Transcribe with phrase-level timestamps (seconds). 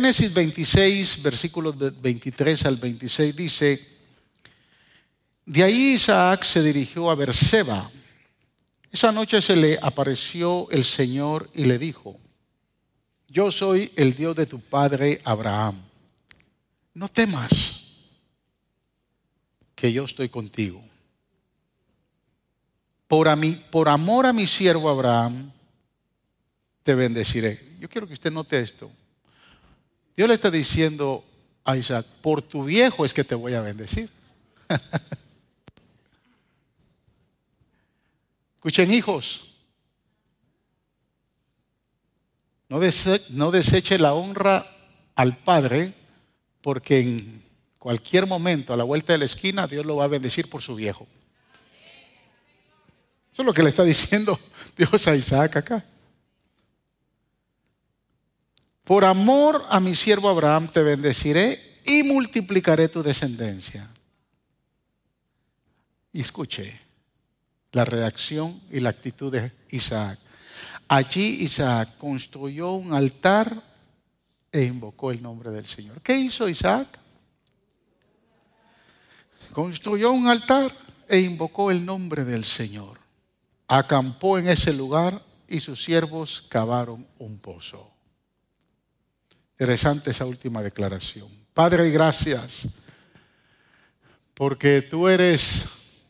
[0.00, 3.86] Génesis 26, versículos 23 al 26 dice,
[5.44, 7.90] de ahí Isaac se dirigió a Berseba.
[8.90, 12.18] Esa noche se le apareció el Señor y le dijo,
[13.28, 15.76] yo soy el Dios de tu padre Abraham.
[16.94, 17.98] No temas,
[19.74, 20.82] que yo estoy contigo.
[23.06, 25.52] Por, amor a mi siervo Abraham,
[26.82, 27.60] te bendeciré.
[27.78, 28.90] Yo quiero que usted note esto.
[30.16, 31.24] Dios le está diciendo
[31.64, 34.08] a Isaac, por tu viejo es que te voy a bendecir.
[38.56, 39.50] Escuchen hijos,
[42.68, 42.78] no,
[43.30, 44.64] no deseche la honra
[45.14, 45.92] al Padre
[46.60, 47.42] porque en
[47.78, 50.74] cualquier momento, a la vuelta de la esquina, Dios lo va a bendecir por su
[50.74, 51.06] viejo.
[53.32, 54.38] Eso es lo que le está diciendo
[54.76, 55.84] Dios a Isaac acá.
[58.84, 63.88] Por amor a mi siervo Abraham te bendeciré y multiplicaré tu descendencia.
[66.12, 66.78] Y escuche
[67.72, 70.18] la reacción y la actitud de Isaac.
[70.88, 73.62] Allí Isaac construyó un altar
[74.50, 76.00] e invocó el nombre del Señor.
[76.02, 76.88] ¿Qué hizo Isaac?
[79.52, 80.72] Construyó un altar
[81.08, 82.98] e invocó el nombre del Señor.
[83.68, 87.90] Acampó en ese lugar y sus siervos cavaron un pozo.
[89.60, 91.28] Interesante esa última declaración.
[91.52, 92.66] Padre, gracias
[94.32, 96.06] porque tú eres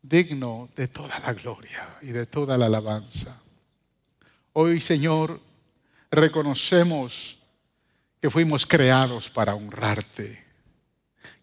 [0.00, 3.42] digno de toda la gloria y de toda la alabanza.
[4.52, 5.40] Hoy, Señor,
[6.12, 7.38] reconocemos
[8.20, 10.40] que fuimos creados para honrarte.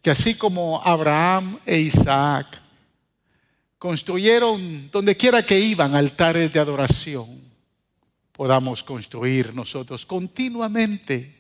[0.02, 2.48] Que así como Abraham e Isaac
[3.78, 7.28] construyeron donde quiera que iban altares de adoración,
[8.32, 11.39] podamos construir nosotros continuamente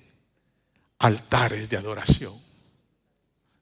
[0.99, 2.33] altares de adoración.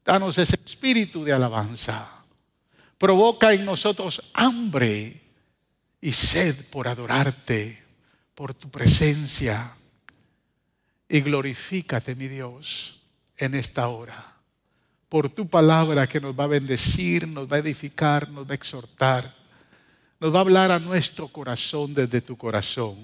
[0.04, 2.08] Danos ese espíritu de alabanza.
[2.98, 5.22] Provoca en nosotros hambre
[6.02, 7.78] y sed por adorarte,
[8.34, 9.72] por tu presencia.
[11.10, 13.02] Y glorifícate, mi Dios,
[13.38, 14.34] en esta hora,
[15.10, 18.56] por tu palabra que nos va a bendecir, nos va a edificar, nos va a
[18.56, 19.36] exhortar,
[20.20, 22.98] nos va a hablar a nuestro corazón desde tu corazón.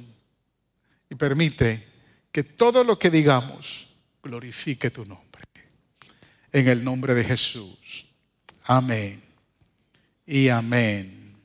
[1.09, 1.85] Y permite
[2.31, 3.82] que todo lo que digamos
[4.23, 5.43] glorifique tu nombre.
[6.51, 8.05] En el nombre de Jesús.
[8.63, 9.21] Amén.
[10.25, 11.35] Y amén.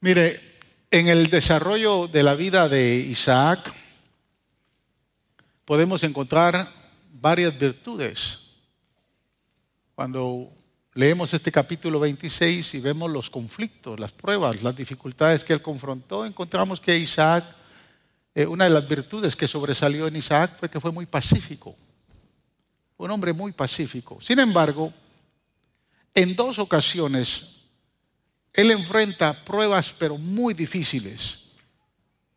[0.00, 0.40] Mire,
[0.90, 3.74] en el desarrollo de la vida de Isaac
[5.66, 6.66] podemos encontrar
[7.12, 8.56] varias virtudes.
[9.94, 10.50] Cuando
[10.94, 16.26] leemos este capítulo 26 y vemos los conflictos, las pruebas, las dificultades que él confrontó,
[16.26, 17.44] encontramos que Isaac,
[18.34, 21.76] eh, una de las virtudes que sobresalió en Isaac fue que fue muy pacífico,
[22.96, 24.18] un hombre muy pacífico.
[24.20, 24.92] Sin embargo,
[26.14, 27.60] en dos ocasiones
[28.52, 31.38] él enfrenta pruebas pero muy difíciles,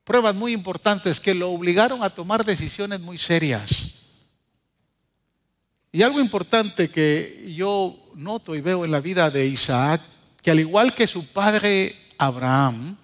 [0.04, 4.04] pruebas muy importantes que lo obligaron a tomar decisiones muy serias.
[5.92, 10.02] Y algo importante que yo noto y veo en la vida de Isaac,
[10.42, 12.98] que al igual que su padre Abraham,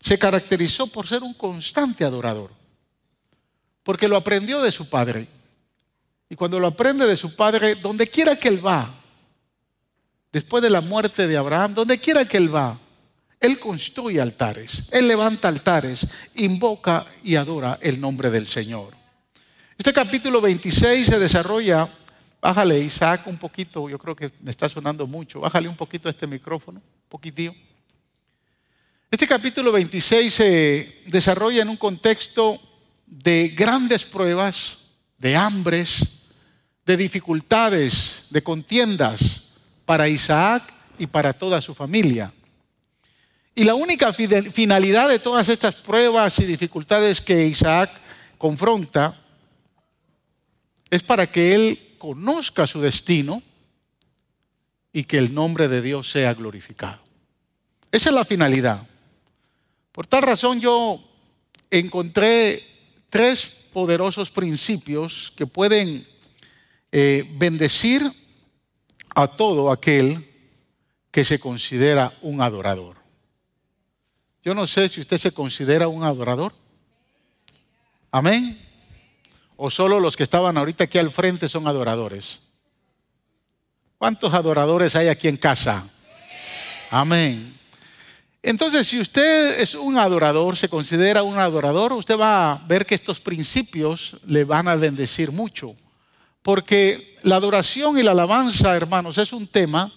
[0.00, 2.50] se caracterizó por ser un constante adorador,
[3.82, 5.28] porque lo aprendió de su padre.
[6.28, 8.94] Y cuando lo aprende de su padre, donde quiera que él va,
[10.32, 12.78] después de la muerte de Abraham, donde quiera que él va,
[13.40, 16.06] él construye altares, él levanta altares,
[16.36, 18.94] invoca y adora el nombre del Señor.
[19.76, 21.88] Este capítulo 26 se desarrolla,
[22.40, 26.26] bájale Isaac un poquito, yo creo que me está sonando mucho, bájale un poquito este
[26.26, 27.54] micrófono, un poquitío.
[29.10, 32.60] Este capítulo 26 se desarrolla en un contexto
[33.06, 34.78] de grandes pruebas,
[35.18, 36.20] de hambres,
[36.86, 39.48] de dificultades, de contiendas,
[39.84, 42.32] para Isaac y para toda su familia.
[43.54, 47.90] Y la única finalidad de todas estas pruebas y dificultades que Isaac
[48.38, 49.18] confronta
[50.88, 53.42] es para que él conozca su destino
[54.90, 56.98] y que el nombre de Dios sea glorificado.
[57.92, 58.80] Esa es la finalidad.
[59.92, 60.98] Por tal razón yo
[61.70, 62.64] encontré
[63.10, 66.06] tres poderosos principios que pueden
[66.90, 68.02] eh, bendecir
[69.14, 70.26] a todo aquel
[71.10, 72.96] que se considera un adorador.
[74.42, 76.54] Yo no sé si usted se considera un adorador.
[78.10, 78.69] Amén.
[79.62, 82.40] O solo los que estaban ahorita aquí al frente son adoradores.
[83.98, 85.86] ¿Cuántos adoradores hay aquí en casa?
[86.90, 87.54] Amén.
[88.42, 92.94] Entonces, si usted es un adorador, se considera un adorador, usted va a ver que
[92.94, 95.76] estos principios le van a bendecir mucho.
[96.40, 99.92] Porque la adoración y la alabanza, hermanos, es un tema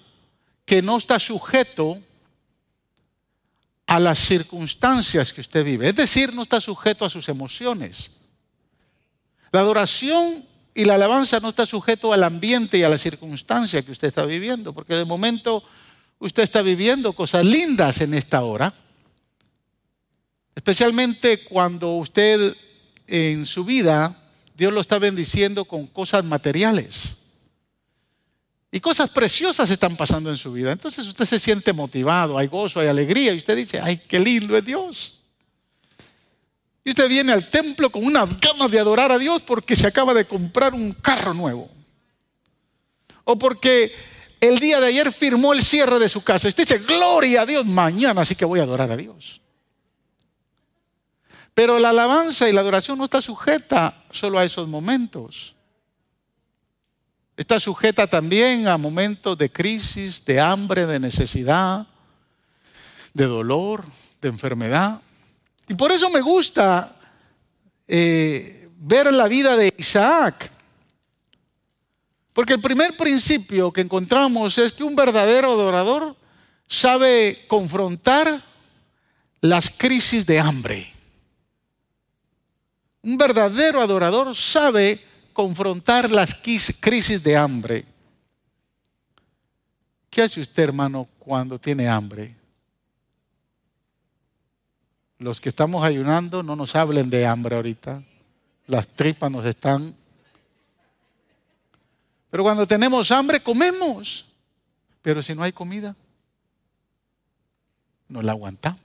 [0.65, 1.97] que no está sujeto
[3.87, 5.87] a las circunstancias que usted vive.
[5.87, 8.11] Es decir, no está sujeto a sus emociones.
[9.53, 13.91] La adoración y la alabanza no está sujeto al ambiente y a la circunstancia que
[13.91, 15.63] usted está viviendo, porque de momento
[16.17, 18.73] usted está viviendo cosas lindas en esta hora,
[20.55, 22.55] especialmente cuando usted
[23.05, 24.19] en su vida,
[24.57, 27.17] Dios lo está bendiciendo con cosas materiales.
[28.71, 30.71] Y cosas preciosas están pasando en su vida.
[30.71, 34.57] Entonces usted se siente motivado, hay gozo, hay alegría, y usted dice, ay, qué lindo
[34.57, 35.19] es Dios.
[36.83, 40.13] Y usted viene al templo con una ganas de adorar a Dios porque se acaba
[40.13, 41.69] de comprar un carro nuevo.
[43.23, 43.91] O porque
[44.41, 46.49] el día de ayer firmó el cierre de su casa.
[46.49, 49.39] Usted dice, gloria a Dios, mañana sí que voy a adorar a Dios.
[51.53, 55.55] Pero la alabanza y la adoración no está sujeta solo a esos momentos.
[57.37, 61.87] Está sujeta también a momentos de crisis, de hambre, de necesidad,
[63.13, 63.85] de dolor,
[64.21, 64.99] de enfermedad.
[65.73, 66.95] Y por eso me gusta
[67.87, 70.51] eh, ver la vida de Isaac.
[72.31, 76.15] Porque el primer principio que encontramos es que un verdadero adorador
[76.67, 78.39] sabe confrontar
[79.41, 80.93] las crisis de hambre.
[83.01, 85.03] Un verdadero adorador sabe
[85.33, 87.83] confrontar las crisis de hambre.
[90.11, 92.42] ¿Qué hace usted, hermano, cuando tiene hambre?
[95.23, 98.03] Los que estamos ayunando no nos hablen de hambre ahorita.
[98.67, 99.95] Las tripas nos están...
[102.29, 104.25] Pero cuando tenemos hambre, comemos.
[105.01, 105.95] Pero si no hay comida,
[108.09, 108.81] nos la aguantamos.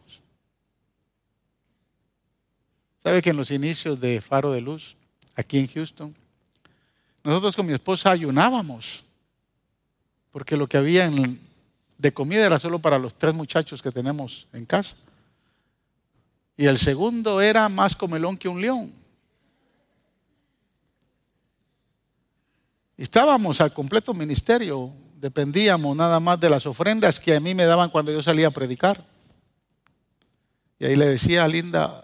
[3.02, 4.94] ¿Sabe que en los inicios de Faro de Luz,
[5.34, 6.14] aquí en Houston,
[7.24, 9.02] nosotros con mi esposa ayunábamos?
[10.30, 11.10] Porque lo que había
[11.98, 14.94] de comida era solo para los tres muchachos que tenemos en casa.
[16.58, 18.92] Y el segundo era más comelón que un león.
[22.96, 27.90] Estábamos al completo ministerio, dependíamos nada más de las ofrendas que a mí me daban
[27.90, 29.04] cuando yo salía a predicar.
[30.80, 32.02] Y ahí le decía a Linda,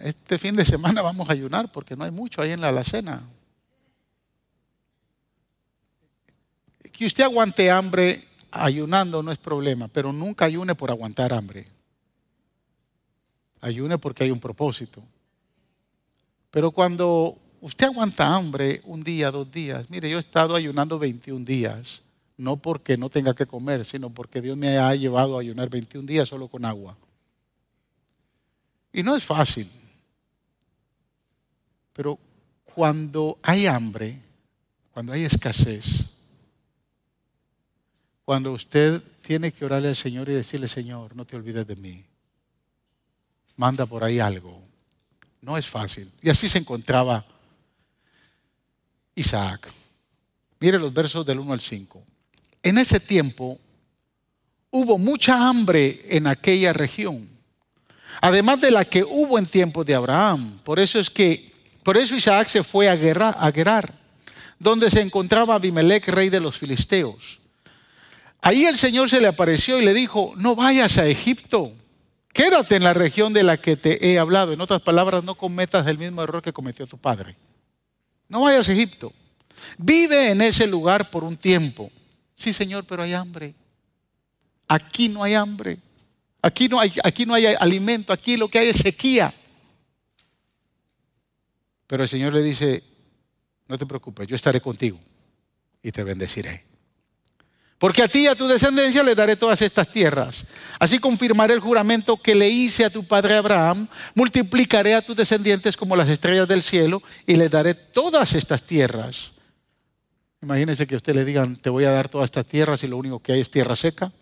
[0.00, 3.22] este fin de semana vamos a ayunar porque no hay mucho ahí en la alacena.
[6.90, 11.73] Que usted aguante hambre ayunando no es problema, pero nunca ayune por aguantar hambre.
[13.64, 15.02] Ayune porque hay un propósito.
[16.50, 21.46] Pero cuando usted aguanta hambre un día, dos días, mire, yo he estado ayunando 21
[21.46, 22.02] días,
[22.36, 26.06] no porque no tenga que comer, sino porque Dios me ha llevado a ayunar 21
[26.06, 26.94] días solo con agua.
[28.92, 29.70] Y no es fácil.
[31.94, 32.18] Pero
[32.66, 34.20] cuando hay hambre,
[34.92, 36.16] cuando hay escasez,
[38.26, 42.04] cuando usted tiene que orarle al Señor y decirle, Señor, no te olvides de mí
[43.56, 44.62] manda por ahí algo.
[45.40, 46.10] No es fácil.
[46.22, 47.24] Y así se encontraba
[49.14, 49.70] Isaac.
[50.60, 52.02] Mire los versos del 1 al 5.
[52.62, 53.58] En ese tiempo
[54.70, 57.28] hubo mucha hambre en aquella región,
[58.20, 60.58] además de la que hubo en tiempos de Abraham.
[60.64, 63.92] Por eso es que, por eso Isaac se fue a, guerra, a Gerar,
[64.58, 67.40] donde se encontraba Abimelech, rey de los filisteos.
[68.40, 71.72] Ahí el Señor se le apareció y le dijo, no vayas a Egipto
[72.34, 74.52] Quédate en la región de la que te he hablado.
[74.52, 77.36] En otras palabras, no cometas el mismo error que cometió tu padre.
[78.28, 79.12] No vayas a Egipto.
[79.78, 81.92] Vive en ese lugar por un tiempo.
[82.34, 83.54] Sí, Señor, pero hay hambre.
[84.66, 85.78] Aquí no hay hambre.
[86.42, 88.12] Aquí no hay, aquí no hay alimento.
[88.12, 89.32] Aquí lo que hay es sequía.
[91.86, 92.82] Pero el Señor le dice,
[93.68, 94.98] no te preocupes, yo estaré contigo
[95.84, 96.64] y te bendeciré.
[97.78, 100.46] Porque a ti y a tu descendencia le daré todas estas tierras.
[100.78, 103.88] Así confirmaré el juramento que le hice a tu padre Abraham.
[104.14, 109.32] Multiplicaré a tus descendientes como las estrellas del cielo y le daré todas estas tierras.
[110.40, 112.96] Imagínense que a usted le digan, te voy a dar todas estas tierras y lo
[112.96, 114.12] único que hay es tierra seca.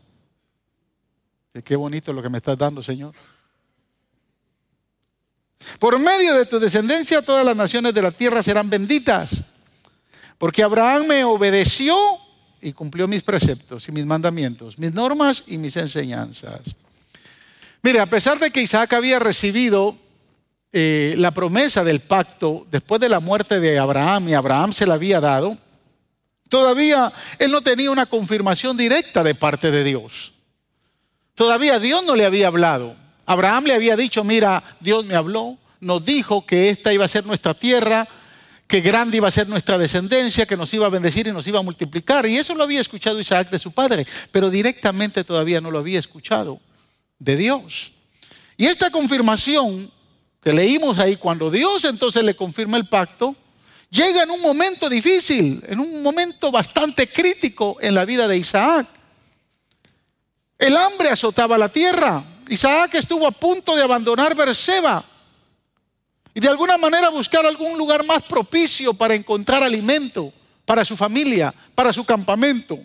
[1.65, 3.15] Qué bonito lo que me estás dando, Señor.
[5.79, 9.31] Por medio de tu descendencia todas las naciones de la tierra serán benditas.
[10.39, 11.97] Porque Abraham me obedeció
[12.63, 16.61] y cumplió mis preceptos y mis mandamientos, mis normas y mis enseñanzas.
[17.83, 19.97] Mire, a pesar de que Isaac había recibido
[20.73, 24.95] eh, la promesa del pacto después de la muerte de Abraham y Abraham se la
[24.95, 25.59] había dado,
[26.49, 30.33] todavía él no tenía una confirmación directa de parte de Dios.
[31.35, 32.95] Todavía Dios no le había hablado.
[33.27, 37.27] Abraham le había dicho, mira, Dios me habló, nos dijo que esta iba a ser
[37.27, 38.07] nuestra tierra,
[38.73, 41.59] que grande iba a ser nuestra descendencia, que nos iba a bendecir y nos iba
[41.59, 42.25] a multiplicar.
[42.25, 45.99] Y eso lo había escuchado Isaac de su padre, pero directamente todavía no lo había
[45.99, 46.59] escuchado
[47.19, 47.93] de Dios.
[48.57, 49.93] Y esta confirmación
[50.43, 53.37] que leímos ahí, cuando Dios entonces le confirma el pacto,
[53.91, 58.87] llega en un momento difícil, en un momento bastante crítico en la vida de Isaac.
[60.59, 62.25] El hambre azotaba la tierra.
[62.49, 65.05] Isaac estuvo a punto de abandonar Berseba
[66.35, 70.33] y de alguna manera buscar algún lugar más propicio para encontrar alimento
[70.65, 72.79] para su familia, para su campamento.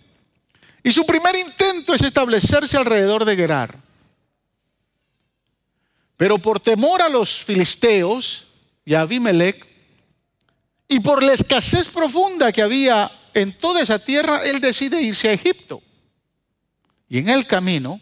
[0.83, 3.77] Y su primer intento es establecerse alrededor de Gerar.
[6.15, 8.47] Pero por temor a los filisteos
[8.83, 9.65] y a Abimelech,
[10.89, 15.33] y por la escasez profunda que había en toda esa tierra, él decide irse a
[15.33, 15.81] Egipto.
[17.09, 17.99] Y en el camino,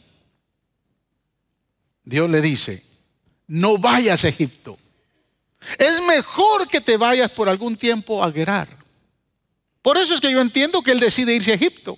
[2.04, 2.84] Dios le dice,
[3.48, 4.78] no vayas a Egipto.
[5.78, 8.68] Es mejor que te vayas por algún tiempo a Gerar.
[9.82, 11.98] Por eso es que yo entiendo que él decide irse a Egipto.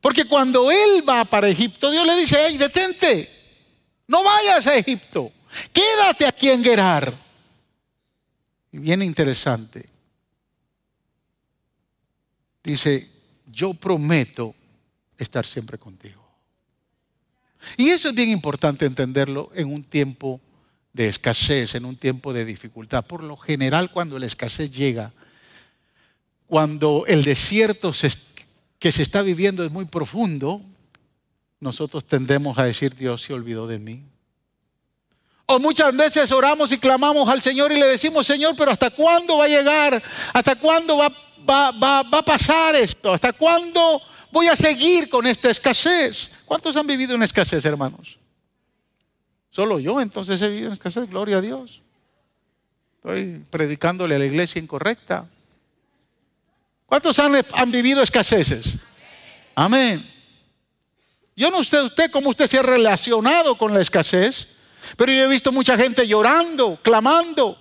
[0.00, 3.28] Porque cuando él va para Egipto, Dios le dice, hey, detente,
[4.06, 5.32] no vayas a Egipto,
[5.72, 7.12] quédate aquí en Gerar.
[8.70, 9.88] Y bien interesante.
[12.62, 13.08] Dice,
[13.46, 14.54] yo prometo
[15.16, 16.28] estar siempre contigo.
[17.76, 20.40] Y eso es bien importante entenderlo en un tiempo
[20.98, 23.04] de escasez, en un tiempo de dificultad.
[23.04, 25.12] Por lo general, cuando la escasez llega,
[26.48, 27.92] cuando el desierto
[28.80, 30.60] que se está viviendo es muy profundo,
[31.60, 34.02] nosotros tendemos a decir, Dios se olvidó de mí.
[35.46, 39.38] O muchas veces oramos y clamamos al Señor y le decimos, Señor, pero ¿hasta cuándo
[39.38, 40.02] va a llegar?
[40.32, 41.12] ¿Hasta cuándo va,
[41.46, 43.12] va a pasar esto?
[43.12, 44.02] ¿Hasta cuándo
[44.32, 46.28] voy a seguir con esta escasez?
[46.44, 48.17] ¿Cuántos han vivido en escasez, hermanos?
[49.58, 51.82] Solo yo entonces he vivido en escasez, gloria a Dios.
[52.98, 55.26] Estoy predicándole a la iglesia incorrecta.
[56.86, 58.74] ¿Cuántos han, han vivido escaseces?
[59.56, 60.00] Amén.
[61.34, 64.46] Yo no sé usted cómo usted se ha relacionado con la escasez,
[64.96, 67.60] pero yo he visto mucha gente llorando, clamando,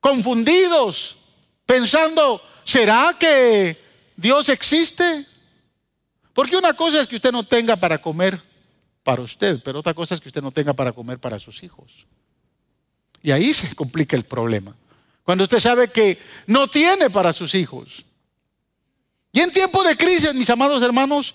[0.00, 1.16] confundidos,
[1.64, 3.82] pensando, ¿será que
[4.16, 5.24] Dios existe?
[6.34, 8.49] Porque una cosa es que usted no tenga para comer
[9.02, 12.06] para usted, pero otra cosa es que usted no tenga para comer para sus hijos.
[13.22, 14.74] Y ahí se complica el problema.
[15.24, 18.04] Cuando usted sabe que no tiene para sus hijos.
[19.32, 21.34] Y en tiempo de crisis, mis amados hermanos,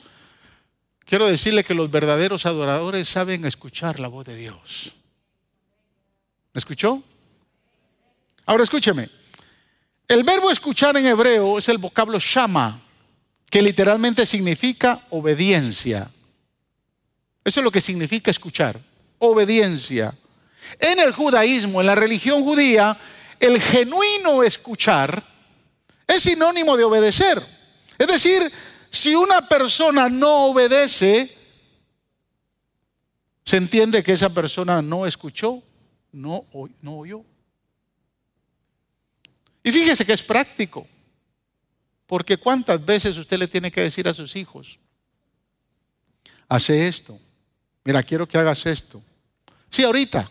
[1.05, 4.93] quiero decirle que los verdaderos adoradores saben escuchar la voz de Dios.
[6.53, 7.01] ¿Me escuchó?
[8.45, 9.10] Ahora escúcheme.
[10.07, 12.79] El verbo escuchar en hebreo es el vocablo shama,
[13.50, 16.12] que literalmente significa obediencia.
[17.46, 18.80] Eso es lo que significa escuchar,
[19.20, 20.14] obediencia.
[20.80, 22.98] En el judaísmo, en la religión judía,
[23.40, 25.24] el genuino escuchar
[26.08, 27.40] es sinónimo de obedecer.
[28.00, 28.42] Es decir,
[28.90, 31.32] si una persona no obedece,
[33.46, 35.62] se entiende que esa persona no escuchó,
[36.12, 36.46] no,
[36.82, 37.24] no oyó.
[39.64, 40.88] Y fíjese que es práctico,
[42.08, 44.80] porque cuántas veces usted le tiene que decir a sus hijos,
[46.48, 47.20] hace esto,
[47.86, 49.01] mira, quiero que hagas esto.
[49.70, 50.30] Sí, ahorita.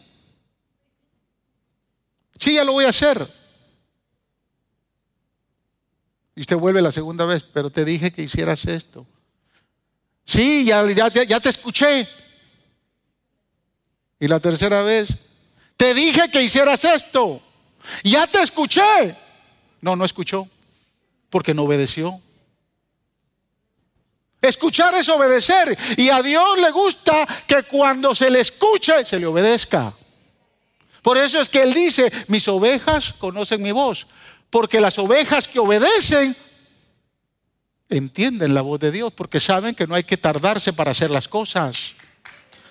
[2.38, 3.26] Sí, ya lo voy a hacer.
[6.36, 9.06] Y usted vuelve la segunda vez, pero te dije que hicieras esto.
[10.24, 12.08] Sí, ya, ya, ya te escuché.
[14.18, 15.08] Y la tercera vez,
[15.76, 17.40] te dije que hicieras esto.
[18.02, 19.16] Ya te escuché.
[19.80, 20.48] No, no escuchó,
[21.30, 22.20] porque no obedeció.
[24.44, 25.76] Escuchar es obedecer.
[25.96, 29.92] Y a Dios le gusta que cuando se le escuche, se le obedezca.
[31.00, 34.06] Por eso es que Él dice, mis ovejas conocen mi voz.
[34.50, 36.36] Porque las ovejas que obedecen
[37.88, 41.26] entienden la voz de Dios, porque saben que no hay que tardarse para hacer las
[41.26, 41.92] cosas.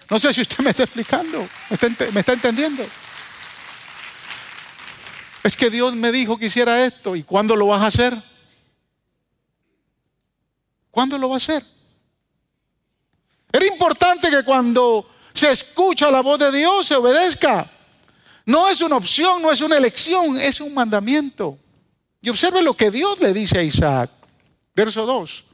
[0.10, 1.40] No sé si usted me está explicando,
[1.70, 2.86] me está, me está entendiendo.
[5.44, 7.16] Es que Dios me dijo que hiciera esto.
[7.16, 8.33] ¿Y cuándo lo vas a hacer?
[10.94, 11.64] ¿Cuándo lo va a hacer?
[13.52, 17.68] Era importante que cuando se escucha la voz de Dios se obedezca.
[18.46, 21.58] No es una opción, no es una elección, es un mandamiento.
[22.22, 24.12] Y observe lo que Dios le dice a Isaac.
[24.76, 25.46] Verso 2.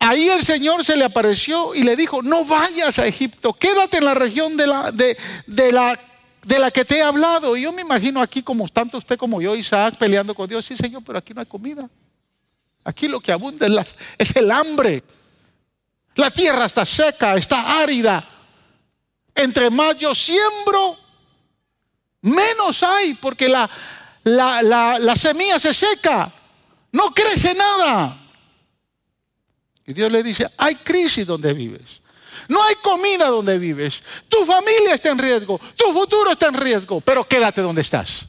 [0.00, 4.06] Ahí el Señor se le apareció y le dijo, no vayas a Egipto, quédate en
[4.06, 5.16] la región de la, de,
[5.70, 5.96] la,
[6.44, 7.56] de la que te he hablado.
[7.56, 10.66] Y yo me imagino aquí como tanto usted como yo, Isaac, peleando con Dios.
[10.66, 11.88] Sí, Señor, pero aquí no hay comida.
[12.84, 13.66] Aquí lo que abunda
[14.18, 15.02] es, el hambre.
[16.16, 18.22] La tierra está seca, está árida.
[19.34, 20.96] Entre más yo siembro,
[22.20, 23.68] menos hay, porque la,
[24.22, 26.30] la, semilla se seca,
[26.92, 28.16] no crece nada.
[29.86, 32.02] Y Dios le dice, hay crisis donde vives.
[32.48, 34.02] No hay comida donde vives.
[34.28, 35.58] Tu familia está en riesgo.
[35.74, 37.00] Tu futuro está en riesgo.
[37.00, 38.26] Pero quédate donde estás.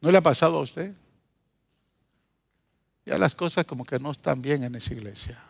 [0.00, 0.92] ¿No le ha pasado a usted?
[3.04, 5.42] Ya las cosas como que no están bien en esa iglesia.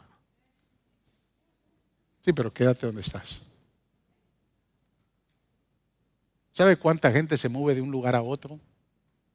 [2.24, 3.42] Sí, pero quédate donde estás.
[6.52, 8.60] ¿Sabe cuánta gente se mueve de un lugar a otro?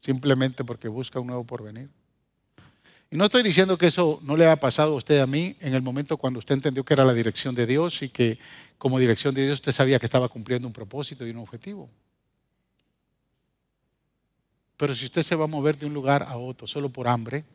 [0.01, 1.89] Simplemente porque busca un nuevo porvenir.
[3.09, 5.74] Y no estoy diciendo que eso no le ha pasado a usted a mí en
[5.74, 8.38] el momento cuando usted entendió que era la dirección de Dios y que
[8.77, 11.89] como dirección de Dios usted sabía que estaba cumpliendo un propósito y un objetivo.
[14.75, 17.45] Pero si usted se va a mover de un lugar a otro solo por hambre,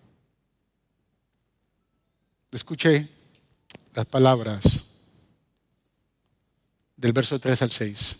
[2.52, 3.08] escuche
[3.94, 4.62] las palabras
[6.96, 8.16] del verso 3 al 6.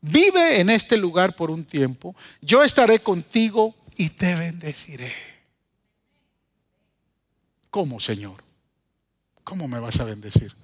[0.00, 5.12] Vive en este lugar por un tiempo, yo estaré contigo y te bendeciré.
[7.70, 8.44] ¿Cómo, Señor?
[9.42, 10.54] ¿Cómo me vas a bendecir?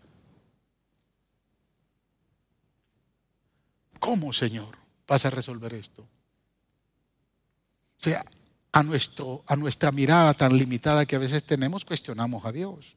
[3.98, 6.02] ¿Cómo, Señor, vas a resolver esto?
[6.02, 8.24] O sea,
[8.72, 12.96] a, nuestro, a nuestra mirada tan limitada que a veces tenemos, cuestionamos a Dios.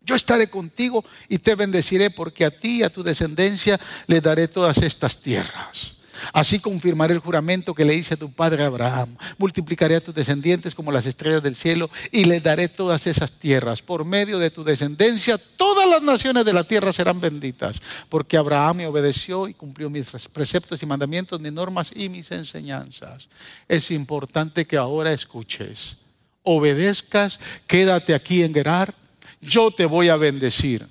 [0.00, 4.48] Yo estaré contigo y te bendeciré porque a ti y a tu descendencia le daré
[4.48, 5.96] todas estas tierras.
[6.32, 9.16] Así confirmaré el juramento que le hice a tu padre Abraham.
[9.38, 13.82] Multiplicaré a tus descendientes como las estrellas del cielo y le daré todas esas tierras.
[13.82, 17.76] Por medio de tu descendencia, todas las naciones de la tierra serán benditas,
[18.08, 23.28] porque Abraham me obedeció y cumplió mis preceptos y mandamientos, mis normas y mis enseñanzas.
[23.68, 25.96] Es importante que ahora escuches,
[26.42, 28.94] obedezcas, quédate aquí en Gerar,
[29.40, 30.86] yo te voy a bendecir.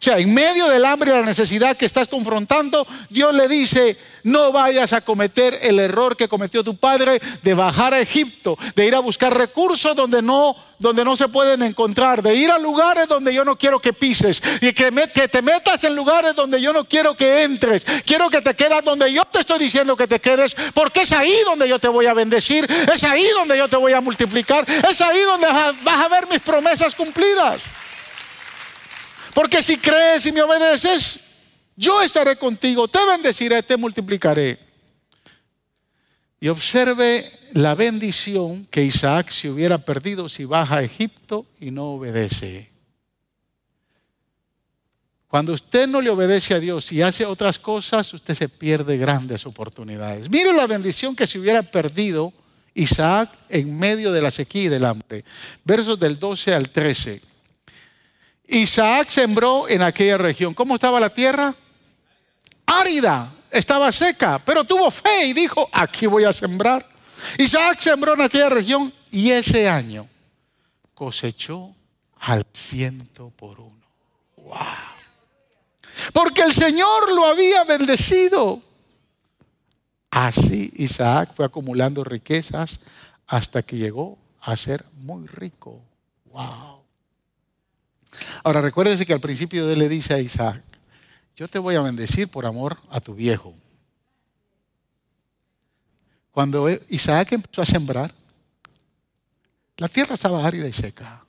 [0.00, 3.96] O sea, en medio del hambre y la necesidad que estás confrontando, Dios le dice,
[4.22, 8.86] no vayas a cometer el error que cometió tu padre de bajar a Egipto, de
[8.86, 13.08] ir a buscar recursos donde no, donde no se pueden encontrar, de ir a lugares
[13.08, 16.72] donde yo no quiero que pises y que, que te metas en lugares donde yo
[16.72, 17.84] no quiero que entres.
[18.06, 21.34] Quiero que te quedas donde yo te estoy diciendo que te quedes, porque es ahí
[21.44, 25.00] donde yo te voy a bendecir, es ahí donde yo te voy a multiplicar, es
[25.00, 25.48] ahí donde
[25.82, 27.77] vas a ver mis promesas cumplidas.
[29.38, 31.20] Porque si crees y me obedeces,
[31.76, 34.58] yo estaré contigo, te bendeciré, te multiplicaré.
[36.40, 41.92] Y observe la bendición que Isaac se hubiera perdido si baja a Egipto y no
[41.92, 42.68] obedece.
[45.28, 49.46] Cuando usted no le obedece a Dios y hace otras cosas, usted se pierde grandes
[49.46, 50.28] oportunidades.
[50.28, 52.32] Mire la bendición que se hubiera perdido
[52.74, 55.24] Isaac en medio de la sequía y del hambre.
[55.62, 57.28] Versos del 12 al 13.
[58.48, 60.54] Isaac sembró en aquella región.
[60.54, 61.54] ¿Cómo estaba la tierra?
[62.64, 66.86] Árida, estaba seca, pero tuvo fe y dijo, aquí voy a sembrar.
[67.38, 70.08] Isaac sembró en aquella región y ese año
[70.94, 71.74] cosechó
[72.20, 73.86] al ciento por uno.
[74.36, 74.56] ¡Wow!
[76.12, 78.62] Porque el Señor lo había bendecido.
[80.10, 82.80] Así Isaac fue acumulando riquezas
[83.26, 85.82] hasta que llegó a ser muy rico.
[86.26, 86.77] ¡Wow!
[88.44, 90.62] Ahora recuérdese que al principio él le dice a Isaac,
[91.36, 93.54] yo te voy a bendecir por amor a tu viejo.
[96.32, 98.12] Cuando Isaac empezó a sembrar,
[99.76, 101.24] la tierra estaba árida y seca.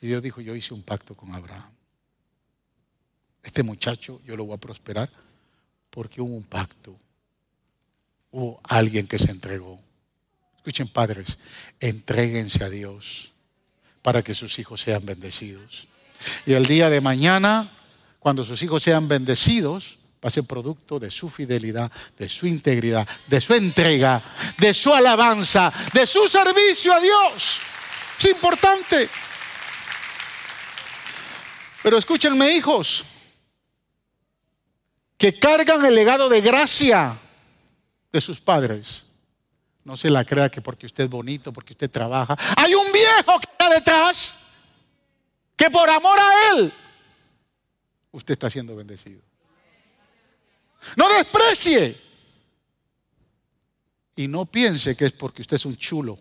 [0.00, 1.70] Y Dios dijo, yo hice un pacto con Abraham.
[3.42, 5.10] Este muchacho yo lo voy a prosperar
[5.90, 6.96] porque hubo un pacto.
[8.30, 9.78] Hubo alguien que se entregó.
[10.56, 11.36] Escuchen padres,
[11.80, 13.31] entréguense a Dios
[14.02, 15.88] para que sus hijos sean bendecidos.
[16.46, 17.68] Y el día de mañana,
[18.18, 23.08] cuando sus hijos sean bendecidos, va a ser producto de su fidelidad, de su integridad,
[23.26, 24.22] de su entrega,
[24.58, 27.60] de su alabanza, de su servicio a Dios.
[28.18, 29.08] Es importante.
[31.82, 33.04] Pero escúchenme, hijos,
[35.18, 37.18] que cargan el legado de gracia
[38.12, 39.04] de sus padres.
[39.84, 42.36] No se la crea que porque usted es bonito, porque usted trabaja.
[42.56, 44.34] Hay un viejo que está detrás
[45.56, 46.72] que por amor a él
[48.12, 49.20] usted está siendo bendecido.
[50.96, 51.96] No desprecie.
[54.16, 56.18] Y no piense que es porque usted es un chulo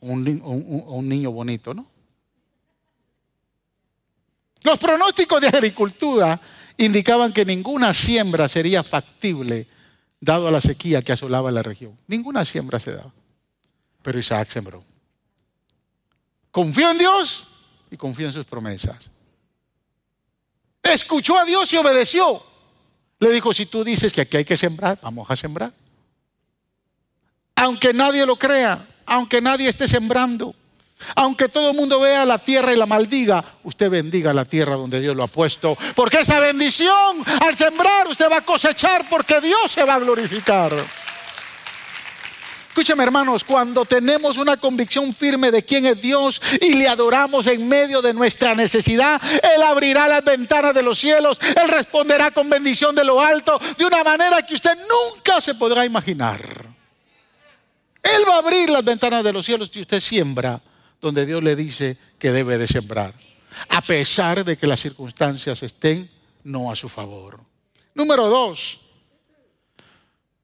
[0.00, 1.86] o un, un niño bonito, ¿no?
[4.62, 6.40] Los pronósticos de agricultura
[6.76, 9.66] indicaban que ninguna siembra sería factible
[10.20, 11.98] dado a la sequía que asolaba la región.
[12.06, 13.12] Ninguna siembra se daba.
[14.02, 14.84] Pero Isaac sembró.
[16.50, 17.46] Confió en Dios
[17.90, 18.96] y confió en sus promesas.
[20.82, 22.42] Escuchó a Dios y obedeció.
[23.18, 25.72] Le dijo, si tú dices que aquí hay que sembrar, vamos a sembrar.
[27.54, 30.54] Aunque nadie lo crea, aunque nadie esté sembrando,
[31.14, 35.00] aunque todo el mundo vea la tierra y la maldiga, usted bendiga la tierra donde
[35.00, 35.76] Dios lo ha puesto.
[35.94, 40.72] Porque esa bendición, al sembrar, usted va a cosechar porque Dios se va a glorificar.
[42.70, 47.66] Escúcheme hermanos, cuando tenemos una convicción firme de quién es Dios y le adoramos en
[47.66, 49.20] medio de nuestra necesidad,
[49.54, 53.84] Él abrirá las ventanas de los cielos, Él responderá con bendición de lo alto, de
[53.84, 56.40] una manera que usted nunca se podrá imaginar.
[58.02, 60.60] Él va a abrir las ventanas de los cielos si usted siembra
[61.00, 63.14] donde Dios le dice que debe de sembrar,
[63.68, 66.08] a pesar de que las circunstancias estén
[66.44, 67.40] no a su favor.
[67.94, 68.80] Número dos,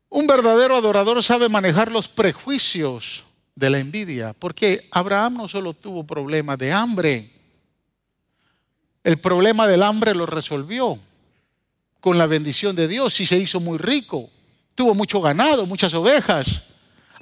[0.08, 6.04] un verdadero adorador sabe manejar los prejuicios de la envidia, porque Abraham no solo tuvo
[6.04, 7.30] problemas de hambre,
[9.02, 10.98] el problema del hambre lo resolvió
[12.00, 14.30] con la bendición de Dios y se hizo muy rico,
[14.74, 16.62] tuvo mucho ganado, muchas ovejas,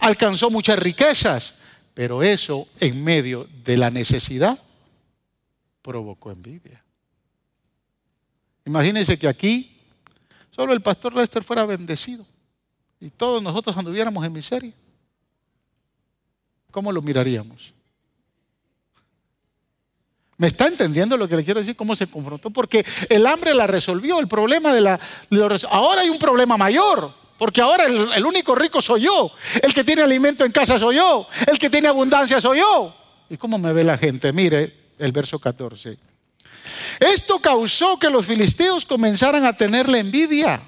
[0.00, 1.54] alcanzó muchas riquezas,
[1.94, 4.60] pero eso en medio de la necesidad
[5.80, 6.82] provocó envidia.
[8.66, 9.78] Imagínense que aquí
[10.50, 12.26] solo el pastor Lester fuera bendecido
[13.00, 14.72] y todos nosotros anduviéramos en miseria.
[16.70, 17.72] ¿Cómo lo miraríamos?
[20.36, 21.76] ¿Me está entendiendo lo que le quiero decir?
[21.76, 22.50] ¿Cómo se confrontó?
[22.50, 25.00] Porque el hambre la resolvió, el problema de la...
[25.70, 27.23] ahora hay un problema mayor.
[27.38, 29.30] Porque ahora el, único rico soy yo.
[29.62, 31.26] El que tiene alimento en casa soy yo.
[31.46, 32.94] El que tiene abundancia soy yo.
[33.28, 34.32] ¿Y cómo me ve la gente?
[34.32, 35.98] Mire el verso 14.
[37.00, 40.60] Esto causó que los filisteos comenzaran a tenerle envidia,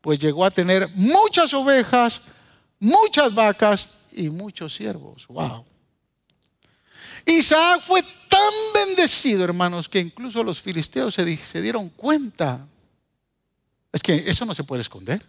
[0.00, 2.20] pues llegó a tener muchas ovejas,
[2.78, 5.26] muchas vacas y muchos siervos.
[5.26, 5.64] Wow.
[7.26, 12.66] Isaac fue tan bendecido, hermanos, que incluso los filisteos se, se dieron cuenta.
[13.92, 15.22] Es que eso no se puede esconder.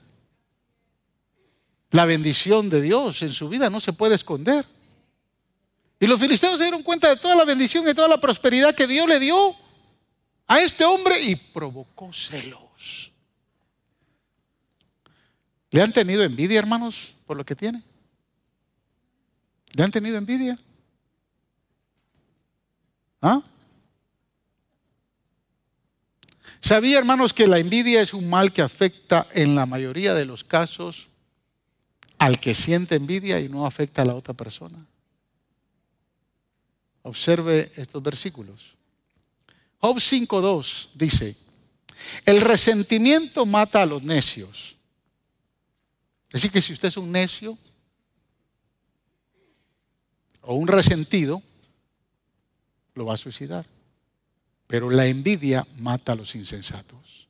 [1.91, 4.65] La bendición de Dios en su vida no se puede esconder.
[5.99, 8.87] Y los filisteos se dieron cuenta de toda la bendición y toda la prosperidad que
[8.87, 9.55] Dios le dio
[10.47, 13.11] a este hombre y provocó celos.
[15.69, 17.83] ¿Le han tenido envidia, hermanos, por lo que tiene?
[19.73, 20.57] ¿Le han tenido envidia?
[23.21, 23.41] ¿Ah?
[26.59, 30.43] ¿Sabía, hermanos, que la envidia es un mal que afecta en la mayoría de los
[30.43, 31.10] casos
[32.21, 34.77] al que siente envidia y no afecta a la otra persona.
[37.01, 38.75] Observe estos versículos.
[39.79, 41.35] Job 5.2 dice,
[42.27, 44.75] el resentimiento mata a los necios.
[46.31, 47.57] Decir, que si usted es un necio
[50.41, 51.41] o un resentido,
[52.93, 53.65] lo va a suicidar.
[54.67, 57.20] Pero la envidia mata a los insensatos.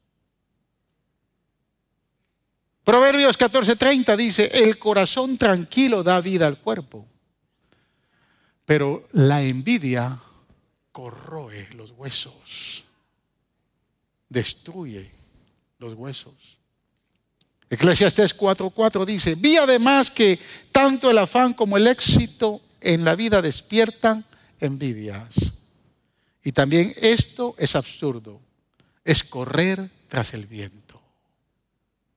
[2.84, 7.06] Proverbios 14:30 dice, el corazón tranquilo da vida al cuerpo,
[8.66, 10.18] pero la envidia
[10.92, 12.84] corroe los huesos,
[14.30, 15.12] destruye
[15.78, 16.34] los huesos.
[17.70, 20.40] Eclesiastés 4:4 dice, vi además que
[20.72, 24.26] tanto el afán como el éxito en la vida despiertan
[24.60, 25.36] envidias.
[26.44, 28.42] Y también esto es absurdo,
[29.06, 30.81] es correr tras el viento.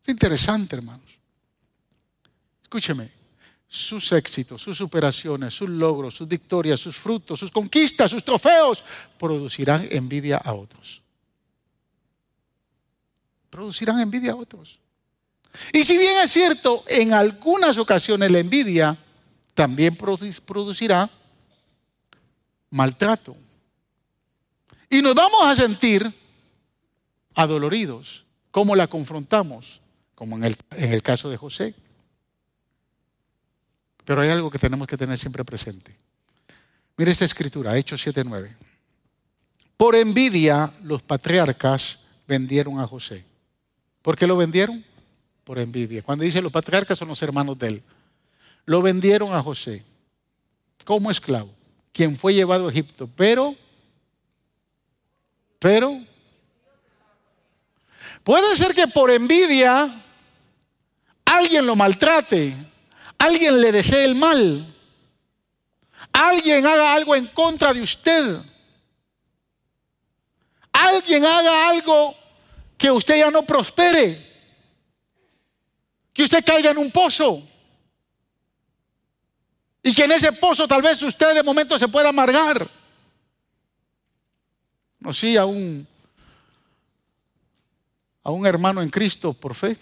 [0.04, 1.18] Es interesante, hermanos.
[2.62, 3.10] Escúcheme,
[3.66, 8.84] sus éxitos, sus superaciones, sus logros, sus victorias, sus frutos, sus conquistas, sus trofeos,
[9.18, 11.02] producirán envidia a otros.
[13.48, 14.78] Producirán envidia a otros.
[15.72, 18.96] Y si bien es cierto, en algunas ocasiones la envidia
[19.54, 21.08] también producirá
[22.70, 23.36] maltrato.
[24.90, 26.08] Y nos vamos a sentir
[27.34, 28.24] adoloridos.
[28.50, 29.80] ¿Cómo la confrontamos?
[30.14, 31.74] Como en el, caso de José.
[34.04, 35.94] Pero hay algo que tenemos que tener siempre presente.
[36.96, 38.50] Mire esta escritura, Hechos 7:9.
[39.76, 43.24] Por envidia los patriarcas vendieron a José.
[44.02, 44.84] ¿Por qué lo vendieron?
[45.42, 46.02] Por envidia.
[46.02, 47.82] Cuando dice los patriarcas son los hermanos de él.
[48.66, 49.84] Lo vendieron a José
[50.84, 51.50] como esclavo,
[51.92, 53.08] quien fue llevado a Egipto.
[53.16, 53.54] Pero,
[55.58, 56.00] pero,
[58.22, 60.03] puede ser que por envidia
[61.34, 62.54] alguien lo maltrate,
[63.18, 64.66] alguien le desee el mal,
[66.12, 68.40] alguien haga algo en contra de usted,
[70.72, 72.14] alguien haga algo
[72.78, 74.18] que usted ya no prospere,
[76.12, 77.48] que usted caiga en un pozo.
[79.86, 82.66] Y que en ese pozo tal vez usted de momento se pueda amargar.
[84.98, 85.86] No, sí, a un,
[88.22, 89.76] a un hermano en Cristo por fe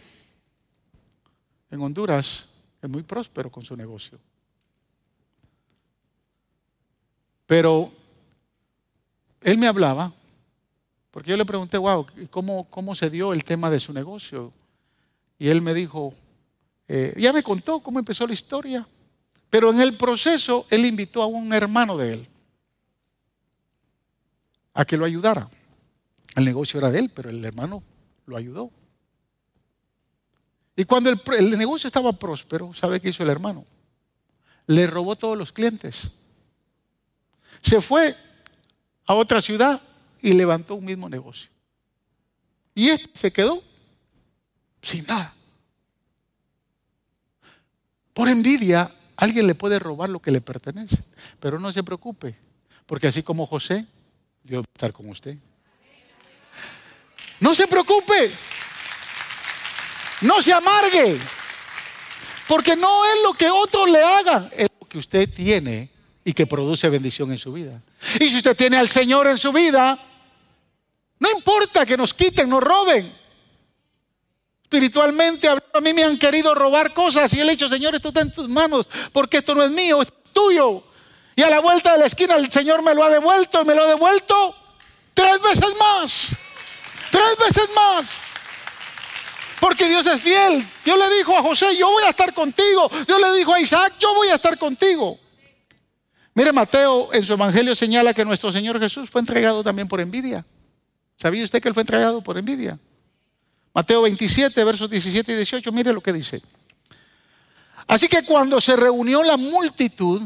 [1.72, 2.48] en Honduras
[2.82, 4.18] es muy próspero con su negocio.
[7.46, 7.90] Pero
[9.40, 10.12] él me hablaba,
[11.10, 14.52] porque yo le pregunté, wow, ¿cómo, cómo se dio el tema de su negocio?
[15.38, 16.12] Y él me dijo,
[16.88, 18.86] eh, ya me contó cómo empezó la historia,
[19.48, 22.28] pero en el proceso él invitó a un hermano de él
[24.74, 25.48] a que lo ayudara.
[26.36, 27.82] El negocio era de él, pero el hermano
[28.26, 28.70] lo ayudó.
[30.76, 33.64] Y cuando el, negocio estaba próspero, ¿sabe qué hizo el hermano?
[34.66, 36.12] Le robó todos los clientes.
[37.60, 38.16] Se fue
[39.06, 39.80] a otra ciudad
[40.22, 41.50] y levantó un mismo negocio.
[42.74, 43.62] Y este se quedó
[44.80, 45.34] sin nada.
[48.14, 51.04] Por envidia, alguien le puede robar lo que le pertenece.
[51.38, 52.34] Pero no se preocupe,
[52.86, 53.86] porque así como José,
[54.42, 55.36] Dios va a estar con usted.
[57.40, 58.30] No se preocupe.
[60.22, 61.18] No se amargue.
[62.48, 65.88] Porque no es lo que otros le hagan, es lo que usted tiene
[66.24, 67.80] y que produce bendición en su vida.
[68.20, 69.98] Y si usted tiene al Señor en su vida,
[71.18, 73.10] no importa que nos quiten, nos roben.
[74.64, 78.32] Espiritualmente a mí me han querido robar cosas y he dicho, Señor, esto está en
[78.32, 80.82] tus manos, porque esto no es mío, es tuyo.
[81.36, 83.74] Y a la vuelta de la esquina el Señor me lo ha devuelto y me
[83.74, 84.54] lo ha devuelto
[85.14, 86.28] tres veces más.
[87.10, 88.31] Tres veces más.
[89.62, 90.66] Porque Dios es fiel.
[90.84, 92.90] Dios le dijo a José, yo voy a estar contigo.
[93.06, 95.20] Dios le dijo a Isaac, yo voy a estar contigo.
[96.34, 100.44] Mire, Mateo en su evangelio señala que nuestro Señor Jesús fue entregado también por envidia.
[101.16, 102.76] ¿Sabía usted que él fue entregado por envidia?
[103.72, 106.42] Mateo 27, versos 17 y 18, mire lo que dice.
[107.86, 110.22] Así que cuando se reunió la multitud,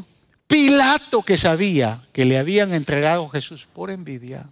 [0.47, 4.47] Pilato que sabía que le habían entregado Jesús por envidia,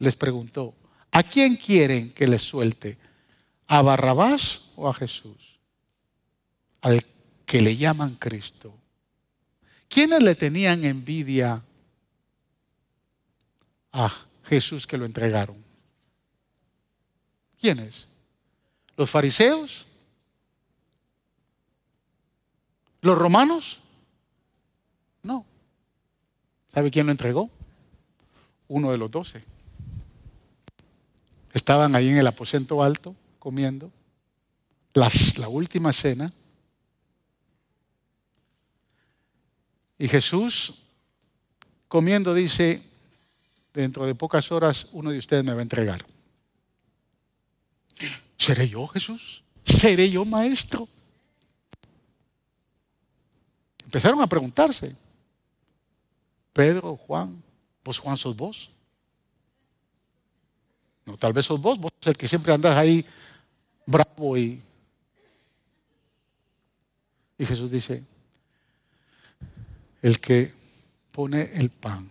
[0.00, 0.74] les preguntó,
[1.12, 3.03] ¿a quién quieren que les suelte?
[3.66, 5.58] ¿A Barrabás o a Jesús?
[6.82, 7.04] Al
[7.46, 8.74] que le llaman Cristo.
[9.88, 11.62] ¿Quiénes le tenían envidia
[13.92, 14.12] a
[14.44, 15.56] Jesús que lo entregaron?
[17.60, 18.06] ¿Quiénes?
[18.96, 19.86] ¿Los fariseos?
[23.00, 23.80] ¿Los romanos?
[25.22, 25.46] No.
[26.72, 27.50] ¿Sabe quién lo entregó?
[28.68, 29.44] Uno de los doce.
[31.52, 33.92] Estaban ahí en el aposento alto comiendo
[34.94, 36.32] la última cena
[39.98, 40.74] Y Jesús,
[41.88, 42.82] comiendo, dice,
[43.72, 46.04] dentro de pocas horas uno de ustedes me va a entregar.
[48.36, 49.42] ¿Seré yo Jesús?
[49.64, 50.88] ¿Seré yo maestro?
[53.84, 54.94] Empezaron a preguntarse.
[56.52, 57.42] Pedro, Juan,
[57.84, 58.70] vos Juan sos vos.
[61.06, 63.04] No, tal vez sos vos, vos el que siempre andas ahí
[63.86, 64.62] bravo y...
[67.36, 68.04] Y Jesús dice,
[70.02, 70.54] el que
[71.10, 72.08] pone el pan.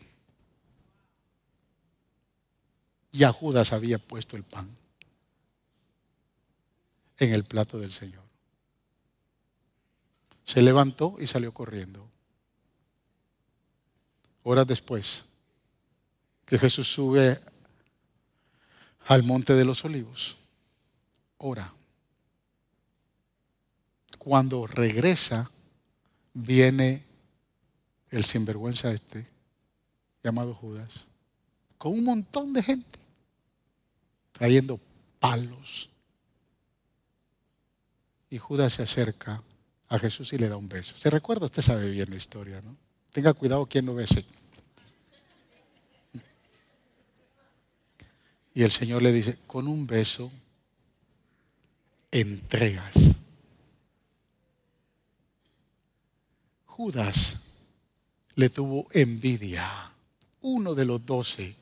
[3.11, 4.67] Ya Judas había puesto el pan
[7.19, 8.23] en el plato del Señor.
[10.43, 12.09] Se levantó y salió corriendo.
[14.43, 15.25] Horas después
[16.45, 17.39] que Jesús sube
[19.05, 20.37] al monte de los olivos,
[21.43, 21.73] ora.
[24.17, 25.51] Cuando regresa,
[26.33, 27.03] viene
[28.09, 29.27] el sinvergüenza este,
[30.23, 30.91] llamado Judas,
[31.77, 32.99] con un montón de gente,
[34.31, 34.79] trayendo
[35.19, 35.89] palos.
[38.29, 39.43] Y Judas se acerca
[39.89, 40.95] a Jesús y le da un beso.
[40.97, 41.45] ¿Se recuerda?
[41.45, 42.77] Usted sabe bien la historia, ¿no?
[43.11, 44.25] Tenga cuidado quien lo bese.
[48.55, 50.31] Y el Señor le dice, con un beso
[52.13, 52.93] entregas.
[56.65, 57.37] Judas
[58.35, 59.91] le tuvo envidia.
[60.41, 61.55] Uno de los doce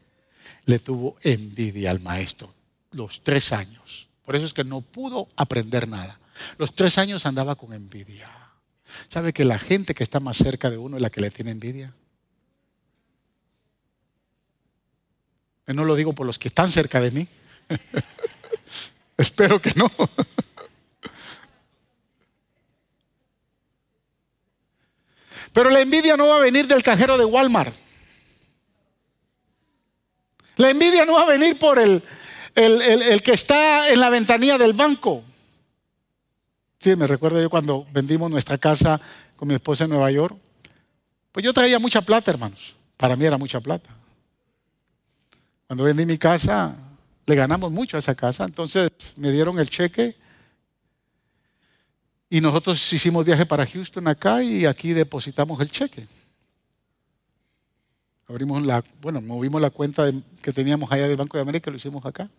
[0.66, 2.54] le tuvo envidia al maestro
[2.92, 4.10] los tres años.
[4.26, 6.20] Por eso es que no pudo aprender nada.
[6.58, 8.30] Los tres años andaba con envidia.
[9.10, 11.52] ¿Sabe que la gente que está más cerca de uno es la que le tiene
[11.52, 11.94] envidia?
[15.68, 17.28] Y no lo digo por los que están cerca de mí.
[19.21, 19.89] Espero que no.
[25.53, 27.75] Pero la envidia no va a venir del cajero de Walmart.
[30.57, 32.03] La envidia no va a venir por el,
[32.55, 35.23] el, que está en la ventanilla del banco.
[36.79, 38.99] Sí, me recuerdo yo cuando vendimos nuestra casa
[39.36, 40.38] con mi esposa en Nueva York.
[41.31, 42.75] Pues yo traía mucha plata, hermanos.
[42.97, 43.89] Para mí era mucha plata.
[45.67, 46.75] Cuando vendí mi casa,
[47.32, 48.44] le ganamos mucho a esa casa.
[48.44, 50.17] Entonces me dieron el cheque
[52.30, 56.06] y nosotros hicimos viaje para Houston acá y aquí depositamos el cheque.
[58.28, 61.78] Abrimos la, bueno, movimos la cuenta que teníamos allá del Banco de América y lo
[61.78, 62.30] hicimos acá.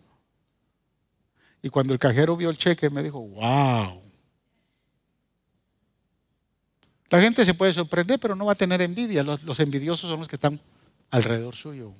[1.63, 3.99] Y cuando el cajero vio el cheque me dijo, wow.
[7.09, 9.23] La gente se puede sorprender, pero no va a tener envidia.
[9.23, 10.59] Los, los envidiosos son los que están
[11.09, 11.93] alrededor suyo.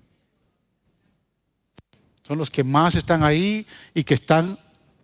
[2.25, 4.57] Son los que más están ahí y que están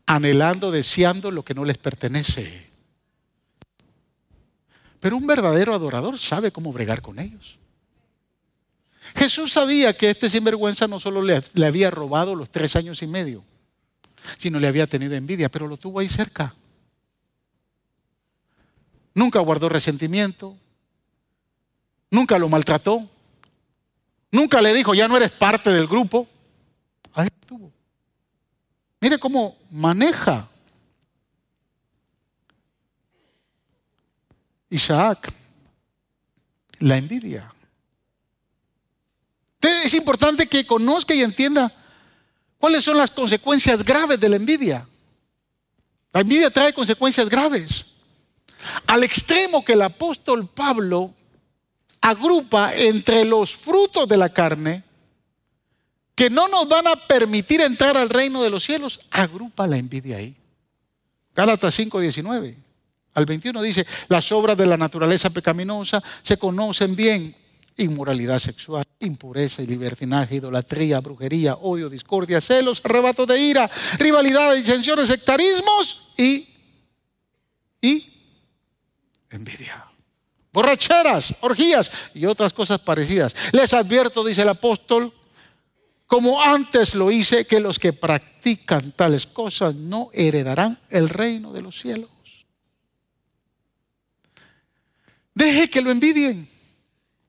[0.05, 2.69] anhelando, deseando lo que no les pertenece.
[4.99, 7.60] Pero un verdadero adorador sabe cómo bregar con ellos.
[9.15, 13.43] Jesús sabía que este sinvergüenza no solo le, había robado los tres años y medio,
[14.38, 16.53] sino le había tenido envidia, pero lo tuvo ahí cerca.
[19.13, 20.55] Nunca guardó resentimiento,
[22.12, 23.10] nunca lo maltrató,
[24.32, 26.27] nunca le dijo, ya no eres parte del grupo.
[29.01, 30.49] Mire cómo maneja
[34.69, 35.33] Isaac,
[36.79, 37.51] la envidia.
[39.62, 41.71] Es importante que conozca y entienda
[42.57, 44.88] cuáles son las consecuencias graves de la envidia.
[46.13, 47.85] La envidia trae consecuencias graves.
[48.88, 51.13] Al extremo que el apóstol Pablo
[52.01, 54.83] agrupa entre los frutos de la carne
[56.19, 60.17] que no nos van a permitir entrar al reino de los cielos, agrupa la envidia
[60.17, 60.36] ahí.
[61.34, 62.58] Gálatas 5:19
[63.13, 67.34] al 21 dice, las obras de la naturaleza pecaminosa se conocen bien.
[67.77, 75.08] Inmoralidad sexual, impureza y libertinaje, idolatría, brujería, odio, discordia, celos, arrebatos de ira, rivalidad, disensiones,
[75.08, 76.49] sectarismos y,
[77.82, 78.03] y
[79.29, 79.86] envidia.
[80.51, 83.34] Borracheras, orgías y otras cosas parecidas.
[83.53, 85.13] Les advierto, dice el apóstol,
[86.10, 91.62] como antes lo hice, que los que practican tales cosas no heredarán el reino de
[91.62, 92.10] los cielos.
[95.36, 96.50] Deje que lo envidien.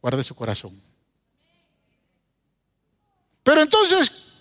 [0.00, 0.80] Guarde su corazón.
[3.42, 4.38] Pero entonces,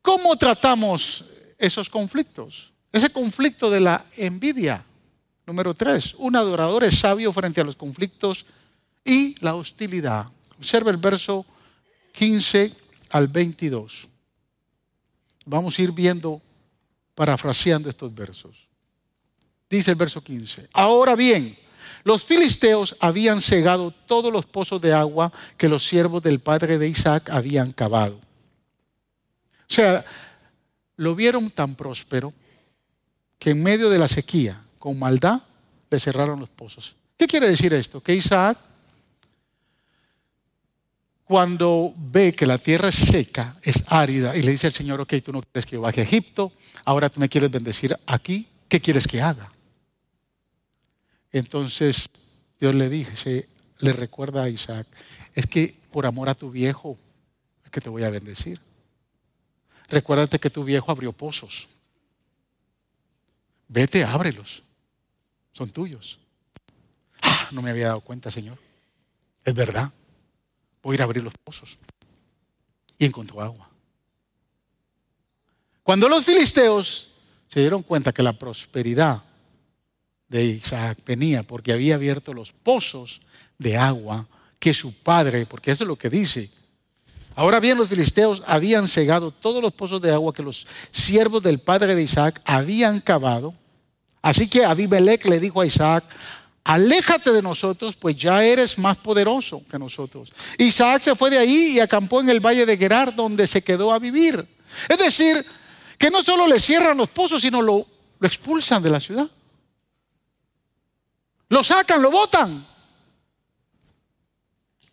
[0.00, 1.26] ¿cómo tratamos
[1.58, 2.72] esos conflictos?
[2.90, 4.82] Ese conflicto de la envidia.
[5.44, 8.46] Número tres, un adorador es sabio frente a los conflictos
[9.04, 10.28] y la hostilidad.
[10.58, 11.44] Observa el verso
[12.12, 12.83] 15
[13.14, 14.08] al 22.
[15.46, 16.42] Vamos a ir viendo,
[17.14, 18.66] parafraseando estos versos.
[19.70, 20.68] Dice el verso 15.
[20.72, 21.56] Ahora bien,
[22.02, 26.88] los filisteos habían cegado todos los pozos de agua que los siervos del padre de
[26.88, 28.16] Isaac habían cavado.
[28.16, 30.04] O sea,
[30.96, 32.34] lo vieron tan próspero
[33.38, 35.40] que en medio de la sequía, con maldad,
[35.88, 36.96] le cerraron los pozos.
[37.16, 38.00] ¿Qué quiere decir esto?
[38.00, 38.58] Que Isaac,
[41.24, 45.14] cuando ve que la tierra es seca, es árida, y le dice al Señor, ok,
[45.24, 46.52] tú no quieres que yo baje a Egipto,
[46.84, 49.50] ahora tú me quieres bendecir aquí, ¿qué quieres que haga?
[51.32, 52.10] Entonces
[52.60, 54.86] Dios le dice, le recuerda a Isaac,
[55.34, 56.98] es que por amor a tu viejo
[57.64, 58.60] es que te voy a bendecir.
[59.88, 61.68] Recuérdate que tu viejo abrió pozos.
[63.68, 64.62] Vete, ábrelos.
[65.52, 66.18] Son tuyos.
[67.22, 68.58] Ah, no me había dado cuenta, Señor.
[69.44, 69.92] Es verdad.
[70.84, 71.78] Voy a ir a abrir los pozos.
[72.98, 73.68] Y encontró agua.
[75.82, 77.10] Cuando los filisteos
[77.48, 79.22] se dieron cuenta que la prosperidad
[80.28, 83.20] de Isaac venía porque había abierto los pozos
[83.58, 84.26] de agua
[84.58, 86.50] que su padre, porque eso es lo que dice.
[87.34, 91.58] Ahora bien, los filisteos habían cegado todos los pozos de agua que los siervos del
[91.58, 93.54] padre de Isaac habían cavado.
[94.22, 96.04] Así que Abimelech le dijo a Isaac,
[96.64, 100.32] aléjate de nosotros, pues ya eres más poderoso que nosotros.
[100.58, 103.92] Isaac se fue de ahí y acampó en el valle de Gerar, donde se quedó
[103.92, 104.44] a vivir.
[104.88, 105.44] Es decir,
[105.98, 107.86] que no solo le cierran los pozos, sino lo,
[108.22, 109.28] expulsan de la ciudad.
[111.50, 112.66] Lo sacan, lo botan.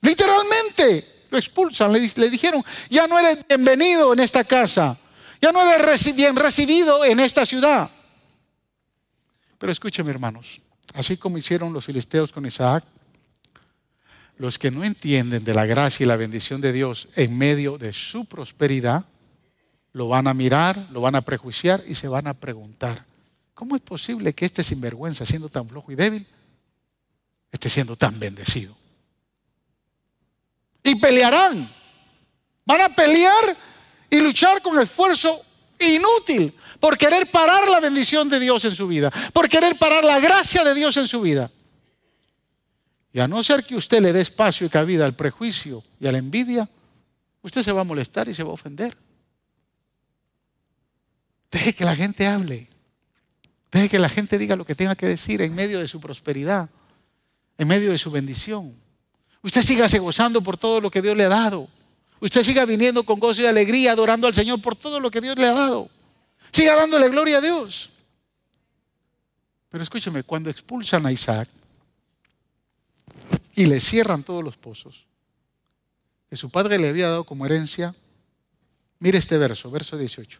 [0.01, 1.93] Literalmente lo expulsan.
[1.93, 4.97] Le, dijeron, ya no eres bienvenido en esta casa.
[5.41, 7.89] Ya no eres bien recibido en esta ciudad.
[9.57, 10.61] Pero escúcheme hermanos,
[10.94, 12.84] así como hicieron los filisteos con Isaac,
[14.38, 17.94] los que no entienden de la gracia y la bendición de Dios en medio de
[17.94, 19.06] su prosperidad,
[19.94, 23.06] lo van a mirar, lo van a prejuiciar y se van a preguntar,
[23.54, 26.26] ¿cómo es posible que este sinvergüenza, siendo tan flojo y débil,
[27.52, 28.76] esté siendo tan bendecido.
[30.84, 31.70] Y pelearán.
[32.66, 33.44] Van a pelear
[34.10, 35.44] y luchar con esfuerzo
[35.80, 40.19] inútil por querer parar la bendición de Dios en su vida, por querer parar la
[40.19, 41.51] gracia de Dios en su vida.
[43.13, 46.11] Y a no ser que usted le dé espacio y cabida al prejuicio y a
[46.11, 46.67] la envidia,
[47.43, 48.97] usted se va a molestar y se va a ofender.
[51.51, 52.67] Deje que la gente hable.
[53.71, 56.67] Deje que la gente diga lo que tenga que decir en medio de su prosperidad,
[57.59, 58.75] en medio de su bendición.
[59.43, 61.67] Usted siga gozando por todo lo que Dios le ha dado.
[62.21, 65.38] Usted siga viniendo con gozo y alegría, adorando al Señor por todo lo que Dios
[65.38, 65.89] le ha dado.
[66.52, 67.91] Siga dándole gloria a Dios.
[69.70, 71.47] Pero escúcheme, cuando expulsan a Isaac
[73.56, 75.06] y le cierran todos los pozos
[76.30, 77.93] que su padre le había dado como herencia,
[78.99, 80.39] mire este verso, verso 18.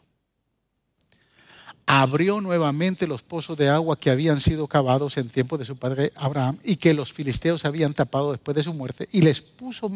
[1.86, 6.14] Abrió nuevamente los pozos de agua que habían sido cavados en tiempo de su padre
[6.16, 9.92] Abraham y que los filisteos habían tapado después de su muerte y les puso,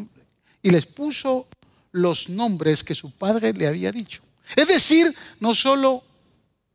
[0.61, 1.47] y les puso
[1.93, 4.24] los nombres que su padre le había dicho.
[4.55, 6.03] Es decir, no solo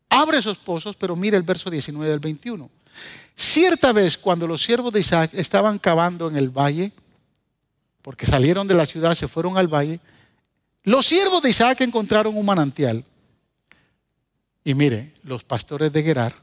[0.09, 2.71] abre esos pozos, pero mire el verso 19 del 21.
[3.37, 6.93] Cierta vez cuando los siervos de Isaac estaban cavando en el valle,
[8.03, 10.01] porque salieron de la ciudad, se fueron al valle,
[10.85, 13.05] los siervos de Isaac encontraron un manantial.
[14.65, 16.35] Y mire, los pastores de Gerar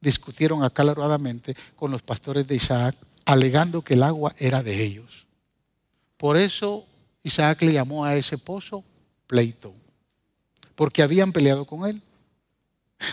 [0.00, 5.26] discutieron acaloradamente con los pastores de Isaac, alegando que el agua era de ellos.
[6.16, 6.86] Por eso
[7.22, 8.84] Isaac le llamó a ese pozo
[9.26, 9.74] pleito,
[10.76, 12.00] porque habían peleado con él.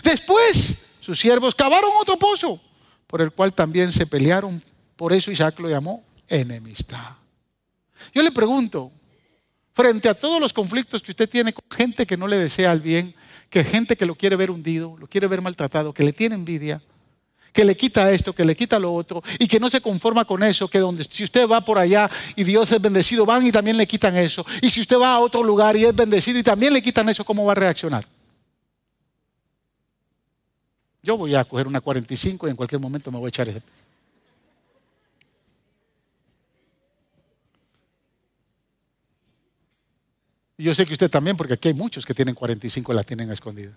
[0.03, 2.61] Después, sus siervos cavaron otro pozo,
[3.07, 4.61] por el cual también se pelearon.
[4.95, 7.15] Por eso Isaac lo llamó enemistad.
[8.13, 8.91] Yo le pregunto,
[9.73, 12.81] frente a todos los conflictos que usted tiene con gente que no le desea el
[12.81, 13.15] bien,
[13.49, 16.81] que gente que lo quiere ver hundido, lo quiere ver maltratado, que le tiene envidia,
[17.53, 20.41] que le quita esto, que le quita lo otro, y que no se conforma con
[20.43, 23.77] eso, que donde si usted va por allá y Dios es bendecido, van y también
[23.77, 24.43] le quitan eso.
[24.61, 27.23] Y si usted va a otro lugar y es bendecido y también le quitan eso,
[27.23, 28.05] ¿cómo va a reaccionar?
[31.03, 33.61] Yo voy a coger una 45 y en cualquier momento me voy a echar ese.
[40.57, 43.03] Y yo sé que usted también, porque aquí hay muchos que tienen 45 y la
[43.03, 43.73] tienen escondida.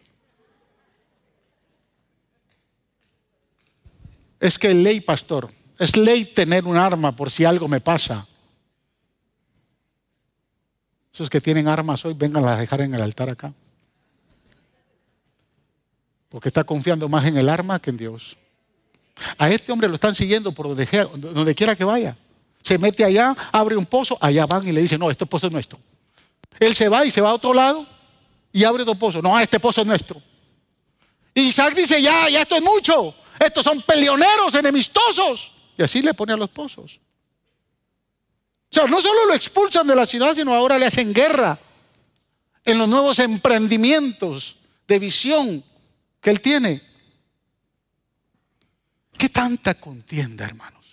[4.41, 5.51] Es que ley, pastor.
[5.79, 8.27] Es ley tener un arma por si algo me pasa.
[11.13, 13.53] Esos que tienen armas hoy, vengan a dejar en el altar acá
[16.37, 18.37] porque está confiando más en el arma que en Dios.
[19.39, 22.15] A este hombre lo están siguiendo por donde, quiera que vaya.
[22.63, 25.53] Se mete allá, abre un pozo, allá van y le dicen, no, este pozo es
[25.55, 25.79] nuestro.
[26.61, 27.87] Él se va y se va a otro lado
[28.53, 29.23] y abre otro pozo.
[29.23, 30.21] No, este pozo es nuestro.
[31.33, 33.15] Y Isaac dice, ya, ya esto es mucho.
[33.39, 35.53] Estos son peleoneros, enemistosos.
[35.77, 37.01] Y así le pone a los pozos.
[38.71, 41.59] O sea, no solo lo expulsan de la ciudad, sino ahora le hacen guerra
[42.65, 44.57] en los nuevos emprendimientos
[44.87, 45.65] de visión
[46.21, 46.81] que él tiene.
[49.17, 50.85] ¿Qué tanta contienda, hermanos?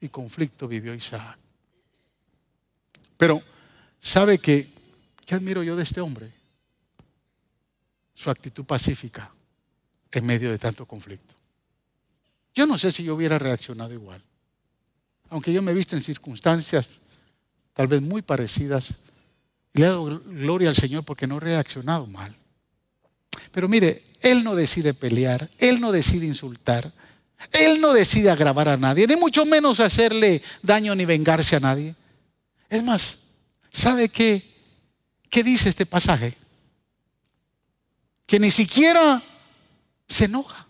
[0.00, 1.38] Y conflicto vivió Isaac.
[3.16, 3.42] Pero,
[3.98, 4.68] ¿sabe qué?
[5.24, 6.30] ¿Qué admiro yo de este hombre?
[8.12, 9.32] Su actitud pacífica
[10.12, 11.33] en medio de tanto conflicto.
[12.54, 14.22] Yo no sé si yo hubiera reaccionado igual.
[15.28, 16.88] Aunque yo me he visto en circunstancias
[17.72, 18.94] tal vez muy parecidas,
[19.72, 22.34] le he dado gloria al Señor porque no he reaccionado mal.
[23.50, 26.92] Pero mire, Él no decide pelear, Él no decide insultar,
[27.50, 31.96] Él no decide agravar a nadie, ni mucho menos hacerle daño ni vengarse a nadie.
[32.70, 33.18] Es más,
[33.72, 34.40] ¿sabe qué?
[35.28, 36.36] ¿Qué dice este pasaje?
[38.24, 39.20] Que ni siquiera
[40.06, 40.63] se enoja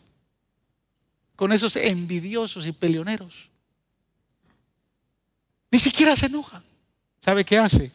[1.36, 3.50] con esos envidiosos y peleoneros.
[5.70, 6.62] Ni siquiera se enoja.
[7.20, 7.90] ¿Sabe qué hace?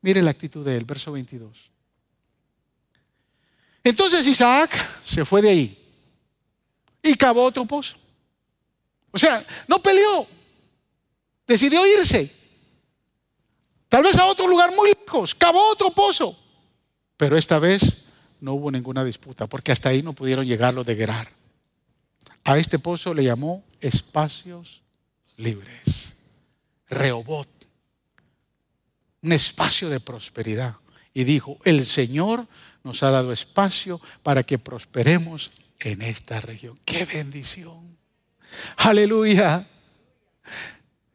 [0.00, 1.70] Mire la actitud de él, verso 22.
[3.84, 4.70] Entonces Isaac
[5.04, 5.78] se fue de ahí
[7.02, 7.96] y cavó otro pozo.
[9.10, 10.26] O sea, no peleó,
[11.46, 12.30] decidió irse.
[13.88, 16.38] Tal vez a otro lugar muy lejos, cavó otro pozo.
[17.18, 18.06] Pero esta vez
[18.40, 21.41] no hubo ninguna disputa, porque hasta ahí no pudieron llegar los de Gerar.
[22.44, 24.82] A este pozo le llamó espacios
[25.36, 26.14] libres,
[26.88, 27.48] Rehobot,
[29.22, 30.76] un espacio de prosperidad.
[31.14, 32.46] Y dijo, el Señor
[32.82, 36.78] nos ha dado espacio para que prosperemos en esta región.
[36.84, 37.96] ¡Qué bendición!
[38.76, 39.66] Aleluya.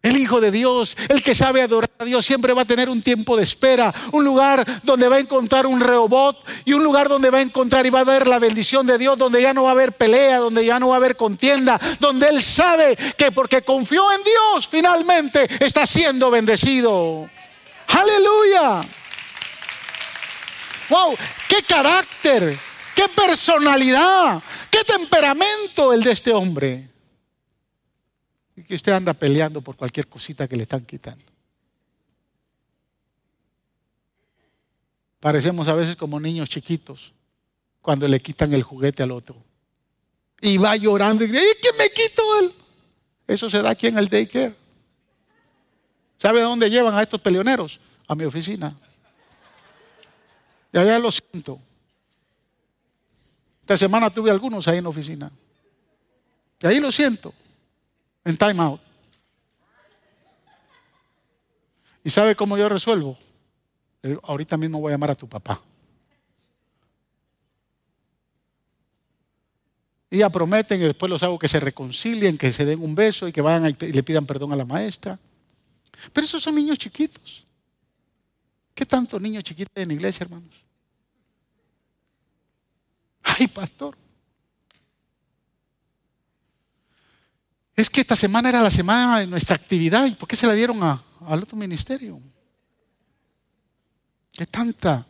[0.08, 3.02] El Hijo de Dios, el que sabe adorar a Dios, siempre va a tener un
[3.02, 7.30] tiempo de espera, un lugar donde va a encontrar un reobot y un lugar donde
[7.30, 9.70] va a encontrar y va a ver la bendición de Dios, donde ya no va
[9.70, 13.64] a haber pelea, donde ya no va a haber contienda, donde Él sabe que porque
[13.64, 17.30] confió en Dios, finalmente está siendo bendecido.
[17.90, 18.88] Aleluya.
[20.88, 21.18] ¡Wow!
[21.50, 22.58] ¡Qué carácter!
[22.96, 24.42] ¡Qué personalidad!
[24.72, 26.97] ¡Qué temperamento el de este hombre!
[28.64, 31.24] Que usted anda peleando por cualquier cosita que le están quitando.
[35.20, 37.14] Parecemos a veces como niños chiquitos
[37.82, 39.36] cuando le quitan el juguete al otro.
[40.42, 42.54] Y va llorando y dice, ¿qué me quito él?
[43.28, 44.56] Eso se da aquí en el daycare.
[46.18, 47.80] ¿Sabe a dónde llevan a estos peleoneros?
[48.08, 48.76] A mi oficina.
[50.72, 51.60] Y allá lo siento.
[53.62, 55.32] Esta semana tuve algunos ahí en la oficina.
[56.62, 57.34] Y ahí lo siento.
[58.28, 58.82] En time out.
[62.04, 63.18] ¿Y sabe cómo yo resuelvo?
[64.24, 65.62] ahorita mismo voy a llamar a tu papá.
[70.10, 73.30] Y ya prometen y después los hago que se reconcilien, que se den un beso
[73.30, 75.18] y que vayan y le pidan perdón a la maestra.
[76.12, 77.46] Pero esos son niños chiquitos.
[78.74, 80.54] ¿Qué tanto niños chiquitos en la iglesia, hermanos?
[83.24, 83.98] Ay, pastor.
[87.78, 90.08] Es que esta semana era la semana de nuestra actividad.
[90.08, 92.20] ¿Y por qué se la dieron al otro ministerio?
[94.32, 95.06] ¿Qué tanta?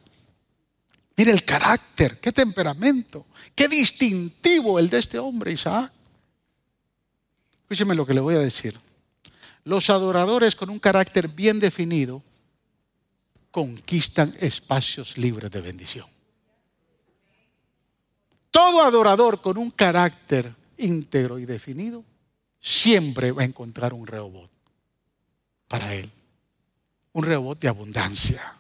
[1.16, 5.94] Mire el carácter, qué temperamento, qué distintivo el de este hombre, Isaac.
[7.62, 8.78] Escúcheme lo que le voy a decir.
[9.64, 12.22] Los adoradores con un carácter bien definido
[13.50, 16.06] conquistan espacios libres de bendición.
[18.52, 22.04] Todo adorador con un carácter íntegro y definido
[22.68, 24.50] siempre va a encontrar un rehobot
[25.70, 26.12] para él.
[27.14, 28.56] Un rehobot de abundancia.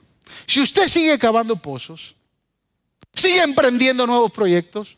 [0.45, 2.15] Si usted sigue cavando pozos,
[3.13, 4.97] sigue emprendiendo nuevos proyectos,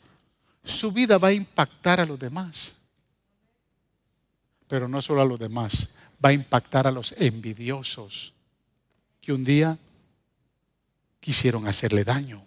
[0.64, 2.76] su vida va a impactar a los demás.
[4.68, 5.90] Pero no solo a los demás,
[6.24, 8.34] va a impactar a los envidiosos
[9.22, 9.76] que un día
[11.20, 12.46] quisieron hacerle daño.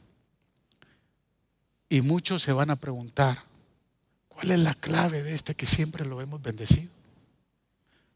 [1.88, 3.42] Y muchos se van a preguntar,
[4.34, 6.90] ¿cuál es la clave de este que siempre lo hemos bendecido?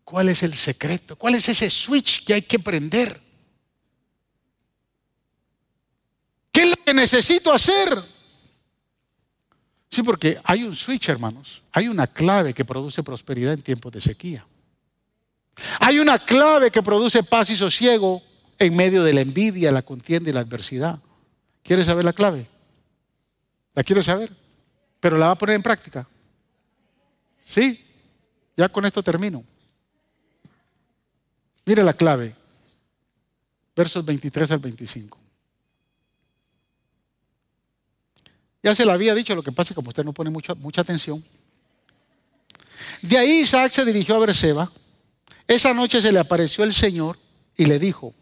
[0.05, 1.17] ¿Cuál es el secreto?
[1.17, 3.21] ¿Cuál es ese switch que hay que prender?
[6.53, 7.89] ¿Qué es lo que necesito hacer?
[9.91, 11.63] Sí, porque hay un switch, hermanos.
[11.73, 14.47] Hay una clave que produce prosperidad en tiempos de sequía.
[15.81, 18.23] Hay una clave que produce paz y sosiego
[18.59, 20.99] en medio de la envidia, la contienda y la adversidad.
[21.63, 22.47] ¿Quieres saber la clave?
[23.75, 24.31] ¿La quieres saber?
[25.01, 26.07] Pero la va a poner en práctica.
[27.45, 27.85] ¿Sí?
[28.57, 29.45] Ya con esto termino.
[31.65, 32.35] Mire la clave.
[33.75, 35.19] Versos 23 al 25.
[38.63, 40.55] Ya se lo había dicho, lo que pasa es que como usted no pone mucha,
[40.55, 41.25] mucha atención.
[43.03, 44.73] De ahí Isaac se dirigió a Berseba.
[45.47, 47.19] Esa noche se le apareció el Señor
[47.57, 48.15] y le dijo,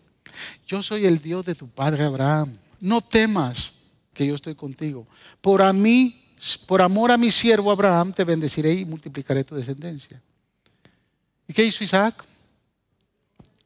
[0.66, 2.58] yo soy el Dios de tu padre Abraham.
[2.80, 3.72] No temas
[4.12, 5.06] que yo estoy contigo.
[5.40, 6.23] Por a mí,
[6.66, 10.20] por amor a mi siervo Abraham, te bendeciré y multiplicaré tu descendencia.
[11.46, 12.24] ¿Y qué hizo Isaac?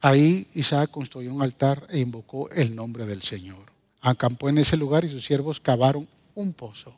[0.01, 3.72] Ahí Isaac construyó un altar e invocó el nombre del Señor.
[4.01, 6.95] Acampó en ese lugar y sus siervos cavaron un pozo,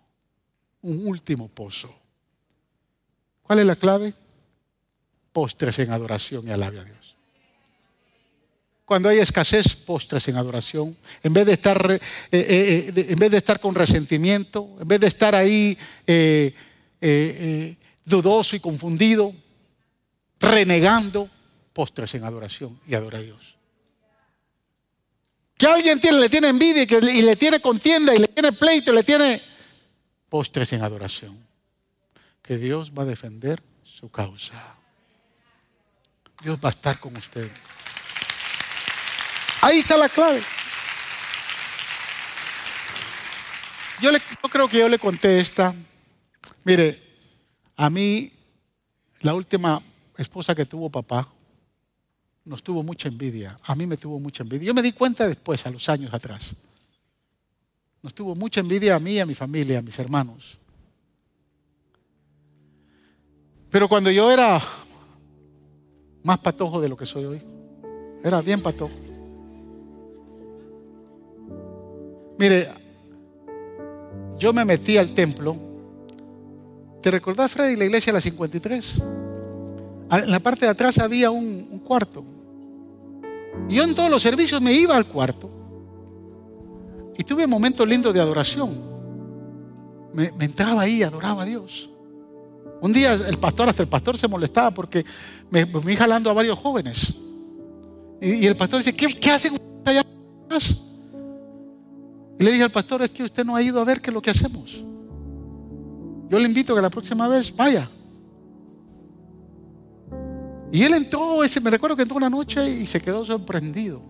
[0.82, 1.94] un último pozo.
[3.42, 4.12] ¿Cuál es la clave?
[5.32, 7.16] Postres en adoración y alabe a Dios.
[8.90, 10.96] Cuando hay escasez, postres en adoración.
[11.22, 12.00] En vez de estar, eh,
[12.32, 15.78] eh, eh, en vez de estar con resentimiento, en vez de estar ahí
[18.04, 19.32] dudoso y confundido,
[20.40, 21.30] renegando,
[21.72, 23.54] postres en adoración y adora a Dios.
[25.56, 28.96] Que alguien tiene, le tiene envidia y, le tiene contienda y le tiene pleito y
[28.96, 29.40] le tiene
[30.28, 31.38] postres en adoración.
[32.42, 34.74] Que Dios va a defender su causa.
[36.42, 37.48] Dios va a estar con usted.
[39.62, 40.40] Ahí está la clave.
[44.00, 45.74] Yo, le, yo creo que yo le conté esta.
[46.64, 46.98] Mire,
[47.76, 48.32] a mí,
[49.20, 49.82] la última
[50.16, 51.28] esposa que tuvo papá,
[52.44, 53.56] nos tuvo mucha envidia.
[53.64, 54.68] A mí me tuvo mucha envidia.
[54.68, 56.54] Yo me di cuenta después, a los años atrás.
[58.02, 60.58] Nos tuvo mucha envidia a mí, a mi familia, a mis hermanos.
[63.68, 64.60] Pero cuando yo era
[66.22, 67.42] más patojo de lo que soy hoy,
[68.24, 69.09] era bien patojo.
[72.40, 72.70] Mire,
[74.38, 75.54] yo me metí al templo.
[77.02, 78.94] ¿Te recordás, Freddy, la iglesia de la 53?
[80.10, 82.24] En la parte de atrás había un, cuarto.
[83.68, 85.50] Y yo en todos los servicios me iba al cuarto.
[87.18, 88.70] Y tuve momentos lindos de adoración.
[90.14, 91.90] Me, entraba ahí, adoraba a Dios.
[92.80, 95.04] Un día el pastor, hasta el pastor se molestaba porque
[95.50, 97.16] me, me jalando a varios jóvenes.
[98.18, 100.06] Y, el pastor dice, ¿qué, qué hacen allá
[102.40, 104.14] Y le dije al pastor, es que usted no ha ido a ver qué es
[104.14, 104.82] lo que hacemos.
[106.30, 107.86] Yo le invito que la próxima vez vaya.
[110.72, 114.00] Y él entró, ese, me recuerdo que entró una noche y se quedó sorprendido.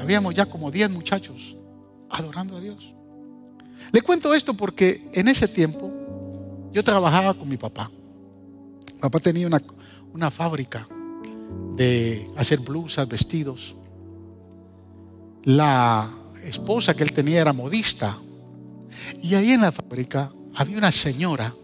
[0.00, 1.54] Habíamos ya como 10 muchachos
[2.08, 2.94] adorando a Dios.
[3.92, 5.92] Le cuento esto porque en ese tiempo
[6.72, 7.90] yo trabajaba con mi papá.
[8.94, 9.62] Mi papá tenía una,
[10.14, 10.88] una fábrica
[11.76, 13.76] de hacer blusas, vestidos.
[15.42, 16.08] La
[16.46, 18.18] esposa que él tenía era modista.
[19.22, 21.54] Y ahí en la fábrica había una señora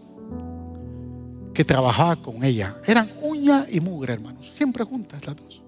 [1.53, 2.77] que trabajaba con ella.
[2.85, 4.51] Eran uña y mugre, hermanos.
[4.55, 5.61] Siempre juntas las dos.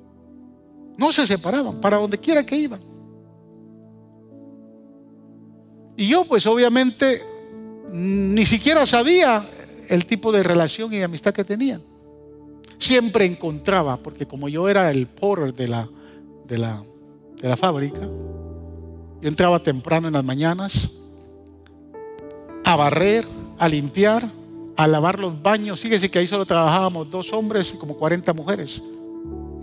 [0.98, 2.80] No se separaban, para donde quiera que iban.
[5.96, 7.22] Y yo pues obviamente
[7.92, 9.46] ni siquiera sabía
[9.88, 11.82] el tipo de relación y amistad que tenían.
[12.78, 15.88] Siempre encontraba, porque como yo era el porter de la,
[16.48, 16.84] de la,
[17.40, 18.10] de la fábrica,
[19.24, 20.92] yo entraba temprano en las mañanas
[22.66, 23.26] a barrer,
[23.58, 24.30] a limpiar,
[24.76, 25.80] a lavar los baños.
[25.80, 28.84] Fíjese que ahí solo trabajábamos dos hombres y como 40 mujeres.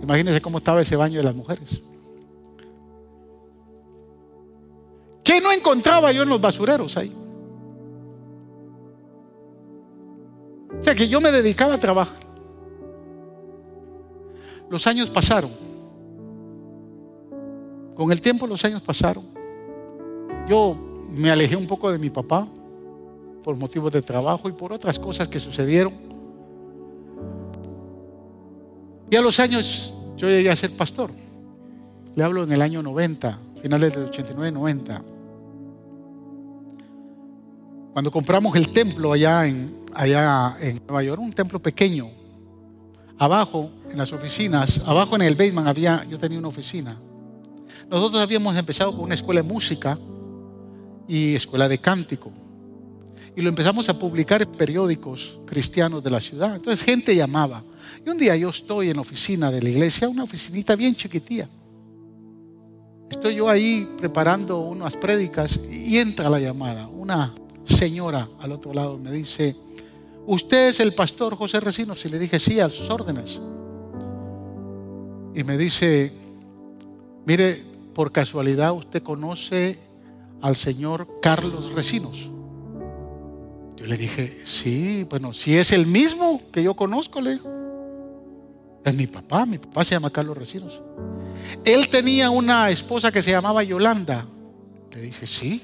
[0.01, 1.79] Imagínense cómo estaba ese baño de las mujeres.
[5.23, 7.15] ¿Qué no encontraba yo en los basureros ahí?
[10.79, 12.17] O sea que yo me dedicaba a trabajar.
[14.71, 15.51] Los años pasaron.
[17.93, 19.30] Con el tiempo los años pasaron.
[20.47, 20.77] Yo
[21.11, 22.47] me alejé un poco de mi papá
[23.43, 25.93] por motivos de trabajo y por otras cosas que sucedieron.
[29.09, 31.11] Y a los años yo llegué a ser pastor.
[32.15, 35.01] Le hablo en el año 90, finales del 89, 90.
[37.93, 42.07] Cuando compramos el templo allá en, allá en Nueva York, un templo pequeño,
[43.17, 46.97] abajo en las oficinas, abajo en el basement había, yo tenía una oficina.
[47.89, 49.97] Nosotros habíamos empezado con una escuela de música
[51.11, 52.31] y escuela de cántico
[53.35, 56.55] y lo empezamos a publicar en periódicos cristianos de la ciudad.
[56.55, 57.63] Entonces gente llamaba.
[58.05, 61.49] Y un día yo estoy en la oficina de la iglesia, una oficinita bien chiquitía.
[63.09, 66.87] Estoy yo ahí preparando unas prédicas y entra la llamada.
[66.87, 67.33] Una
[67.65, 69.53] señora al otro lado me dice,
[70.25, 72.05] ¿usted es el pastor José Recinos?
[72.05, 73.41] Y le dije, sí, a sus órdenes.
[75.35, 76.09] Y me dice,
[77.25, 77.61] mire,
[77.93, 79.90] por casualidad usted conoce
[80.41, 82.29] al señor Carlos Recinos.
[83.75, 87.49] Yo le dije, sí, bueno, si es el mismo que yo conozco, le digo.
[88.83, 90.81] Es mi papá, mi papá se llama Carlos Recinos.
[91.65, 94.27] Él tenía una esposa que se llamaba Yolanda.
[94.93, 95.61] Le dije, sí,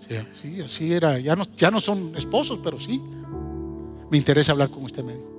[0.00, 1.18] sí, sí así era.
[1.18, 3.00] Ya no, ya no son esposos, pero sí.
[4.10, 5.32] Me interesa hablar con usted, me dijo.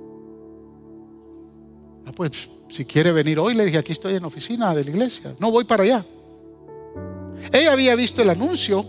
[2.06, 4.90] Ah, pues si quiere venir hoy, le dije, aquí estoy en la oficina de la
[4.90, 5.34] iglesia.
[5.38, 6.04] No voy para allá.
[7.52, 8.84] Ella había visto el anuncio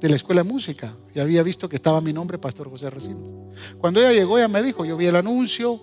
[0.00, 3.50] de la escuela de música y había visto que estaba mi nombre, Pastor José Racino.
[3.78, 5.80] Cuando ella llegó, ella me dijo, yo vi el anuncio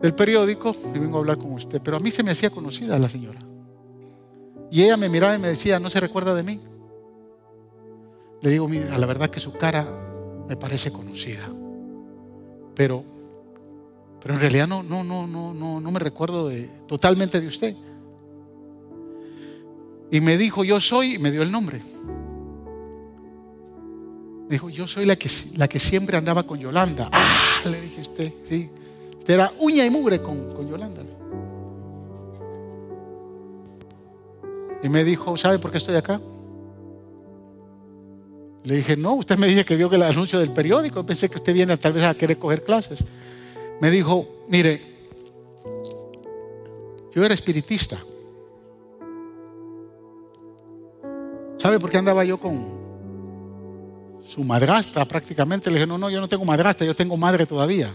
[0.00, 1.80] del periódico y vengo a hablar con usted.
[1.82, 3.38] Pero a mí se me hacía conocida la señora.
[4.70, 6.60] Y ella me miraba y me decía, ¿no se recuerda de mí?
[8.42, 9.86] Le digo, mira, la verdad que su cara
[10.48, 11.48] me parece conocida.
[12.74, 13.04] Pero,
[14.20, 16.50] pero en realidad no, no, no, no, no, me recuerdo
[16.86, 17.74] totalmente de usted.
[20.10, 21.80] Y me dijo, yo soy, y me dio el nombre.
[24.48, 27.08] Dijo, yo soy la que, la que siempre andaba con Yolanda.
[27.12, 28.70] Ah, le dije usted, sí.
[29.18, 31.02] Usted era uña y mugre con, con Yolanda.
[34.82, 36.20] Y me dijo, ¿sabe por qué estoy acá?
[38.62, 41.04] Le dije, no, usted me dice que vio que el anuncio del periódico.
[41.04, 43.00] Pensé que usted viene tal vez a querer coger clases.
[43.80, 44.80] Me dijo, mire,
[47.12, 47.98] yo era espiritista.
[51.66, 52.64] ¿Sabe por qué andaba yo con,
[54.24, 55.68] su madrastra prácticamente.
[55.68, 57.92] Le dije, no, no, yo no tengo madrastra, yo tengo madre todavía.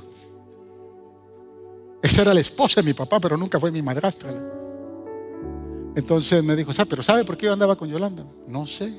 [2.01, 4.29] Esa era la esposa de mi papá, pero nunca fue mi madrastra.
[5.95, 6.89] Entonces me dijo, ¿sabe?
[6.89, 8.25] ¿Pero sabe por qué yo andaba con Yolanda?
[8.45, 8.93] No sé.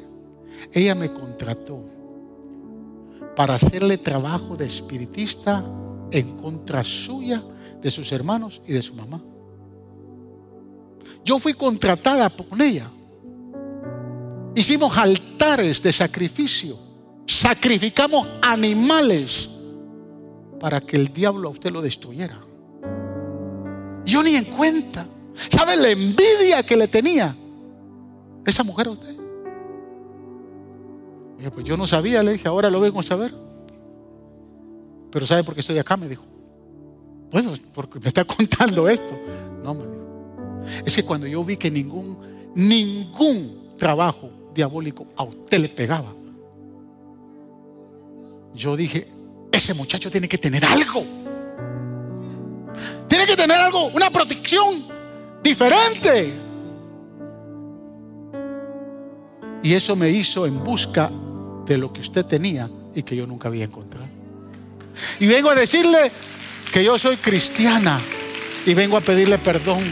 [0.73, 1.83] Ella me contrató
[3.37, 5.63] para hacerle trabajo de espiritista
[6.11, 7.43] en contra suya,
[7.83, 9.21] de sus hermanos y de su mamá.
[11.27, 12.89] Yo fui contratada con ella.
[14.55, 16.93] Hicimos altares de sacrificio
[17.27, 19.49] sacrificamos animales
[20.61, 22.39] para que el diablo a usted lo destruyera.
[24.05, 25.07] Yo ni en cuenta.
[25.51, 27.35] ¿Sabe la envidia que le tenía
[28.45, 29.13] esa mujer a usted?
[31.53, 33.35] pues yo no sabía, le dije, ahora lo vengo a saber.
[35.11, 35.97] Pero ¿sabe por qué estoy acá?
[35.97, 36.25] Me dijo.
[37.33, 39.19] Bueno, porque me está contando esto.
[39.65, 40.85] No, me dijo.
[40.87, 42.17] Es que cuando yo vi que ningún,
[42.55, 46.13] ningún trabajo diabólico a usted le pegaba,
[48.55, 49.09] yo dije,
[49.51, 51.05] ese muchacho tiene que tener algo.
[53.09, 54.85] Tiene que tener algo, una protección
[55.43, 56.33] diferente.
[59.63, 61.11] Y eso me hizo en busca
[61.67, 64.07] de lo que usted tenía y que yo nunca había encontrado.
[65.21, 66.11] Y vengo a decirle
[66.73, 67.99] que yo soy cristiana
[68.67, 69.83] y vengo a pedirle perdón.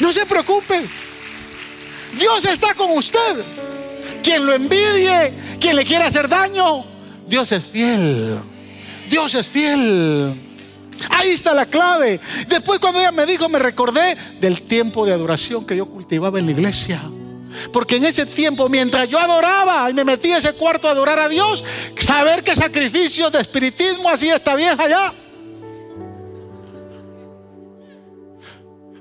[0.00, 0.84] No se preocupe.
[2.16, 3.44] Dios está con usted.
[4.22, 6.84] Quien lo envidie, quien le quiera hacer daño,
[7.26, 8.38] Dios es fiel.
[9.08, 10.34] Dios es fiel.
[11.10, 12.20] Ahí está la clave.
[12.48, 16.46] Después cuando ella me dijo, me recordé del tiempo de adoración que yo cultivaba en
[16.46, 17.00] la iglesia.
[17.72, 21.18] Porque en ese tiempo, mientras yo adoraba y me metí a ese cuarto a adorar
[21.18, 21.64] a Dios,
[21.98, 25.12] saber qué sacrificio de espiritismo hacía esta vieja ya.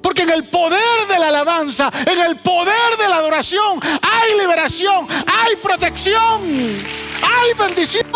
[0.07, 5.05] Porque en el poder de la alabanza, en el poder de la adoración, hay liberación,
[5.09, 6.43] hay protección,
[7.21, 8.07] hay bendición.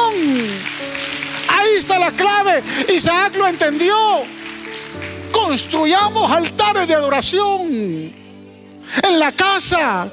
[1.49, 2.63] Ahí está la clave.
[2.95, 3.93] Isaac lo entendió.
[5.33, 7.61] Construyamos altares de adoración.
[7.69, 10.09] En la casa,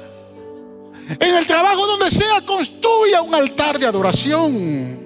[1.17, 4.99] en el trabajo donde sea, construya un altar de adoración.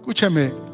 [0.00, 0.67] Escúchame.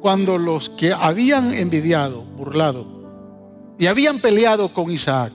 [0.00, 2.86] Cuando los que habían envidiado, burlado
[3.78, 5.32] y habían peleado con Isaac,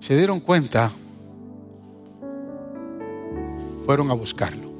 [0.00, 0.90] se dieron cuenta,
[3.86, 4.70] fueron a buscarlo.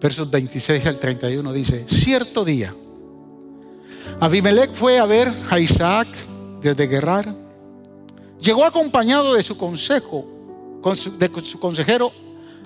[0.00, 2.74] Versos 26 al 31 dice, cierto día,
[4.20, 6.08] Abimelech fue a ver a Isaac
[6.60, 7.34] desde Gerar.
[8.40, 10.26] Llegó acompañado de su consejo,
[11.18, 12.12] de su consejero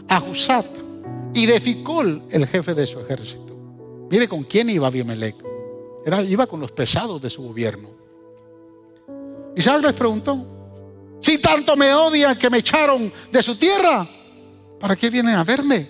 [0.08, 0.87] Ahusat
[1.34, 3.56] y de Ficol, el jefe de su ejército.
[4.10, 5.36] Mire con quién iba Abimelech.
[6.04, 7.88] Era, iba con los pesados de su gobierno.
[9.56, 14.06] Isaac les preguntó, si tanto me odian que me echaron de su tierra,
[14.78, 15.86] ¿para qué vienen a verme?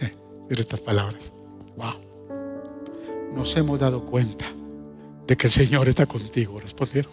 [0.00, 0.14] Eh,
[0.48, 1.32] mire estas palabras.
[1.76, 2.12] Wow
[3.34, 4.46] nos hemos dado cuenta
[5.26, 7.12] de que el Señor está contigo, respondieron.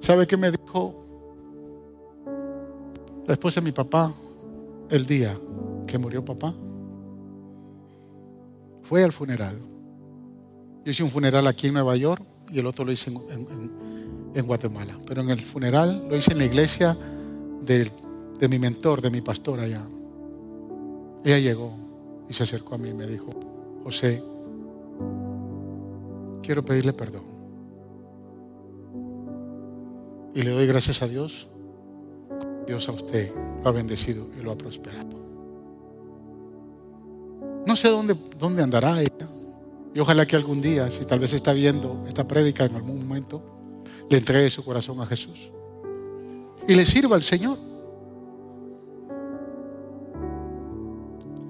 [0.00, 1.05] ¿Sabe qué me dijo
[3.26, 4.12] la esposa de mi papá
[4.88, 5.36] el día
[5.86, 6.54] que murió papá?
[8.82, 9.58] Fue al funeral.
[10.84, 12.22] Yo hice un funeral aquí en Nueva York
[12.52, 14.96] y el otro lo hice en, Guatemala.
[15.06, 16.96] Pero en el funeral lo hice en la iglesia
[17.62, 17.90] de,
[18.38, 19.82] de mi mentor, de mi pastor allá.
[21.24, 21.72] Ella llegó
[22.28, 23.30] y se acercó a mí y me dijo,
[23.82, 24.22] José,
[26.42, 27.24] quiero pedirle perdón.
[30.34, 31.48] Y le doy gracias a Dios.
[32.66, 35.26] Dios a usted lo ha bendecido y lo ha prosperado.
[37.66, 39.28] No sé dónde, dónde andará ella.
[39.94, 43.42] Y ojalá que algún día, si tal vez está viendo esta prédica en algún momento,
[44.10, 45.50] le entregue su corazón a Jesús.
[46.68, 47.56] Y le sirva al Señor.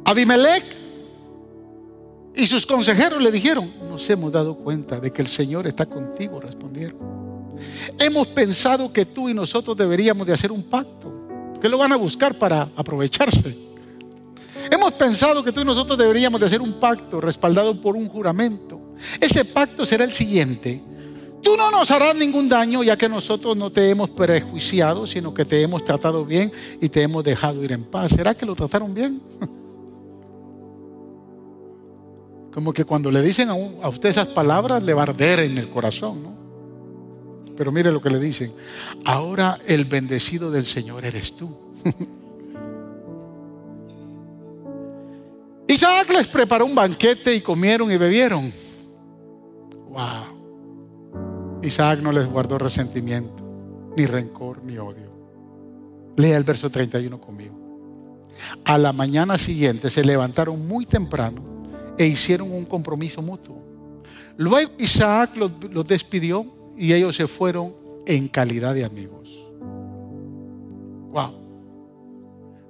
[0.04, 0.64] Abimelech
[2.36, 6.38] y sus consejeros le dijeron, nos hemos dado cuenta de que el Señor está contigo,
[6.40, 7.25] respondieron.
[7.98, 11.12] Hemos pensado que tú y nosotros deberíamos de hacer un pacto,
[11.60, 13.66] que lo van a buscar para aprovecharse.
[14.70, 18.80] Hemos pensado que tú y nosotros deberíamos de hacer un pacto respaldado por un juramento.
[19.20, 20.82] Ese pacto será el siguiente.
[21.42, 25.44] Tú no nos harás ningún daño ya que nosotros no te hemos prejuiciado, sino que
[25.44, 26.50] te hemos tratado bien
[26.80, 28.10] y te hemos dejado ir en paz.
[28.12, 29.22] ¿Será que lo trataron bien?
[32.52, 33.54] Como que cuando le dicen a,
[33.88, 36.45] usted esas palabras le va a arder en el corazón, ¿no?
[37.56, 38.52] Pero mire lo que le dicen.
[39.04, 41.50] Ahora el bendecido del Señor eres tú.
[45.68, 48.52] Isaac les preparó un banquete y comieron y bebieron.
[49.90, 51.60] Wow.
[51.62, 53.42] Isaac no les guardó resentimiento,
[53.96, 55.10] ni rencor, ni odio.
[56.16, 57.56] Lea el verso 31 conmigo.
[58.64, 61.42] A la mañana siguiente se levantaron muy temprano
[61.98, 63.62] e hicieron un compromiso mutuo.
[64.36, 66.46] Luego Isaac los, despidió
[66.76, 67.74] y ellos se fueron
[68.06, 69.28] en calidad de amigos.
[71.10, 71.34] Wow.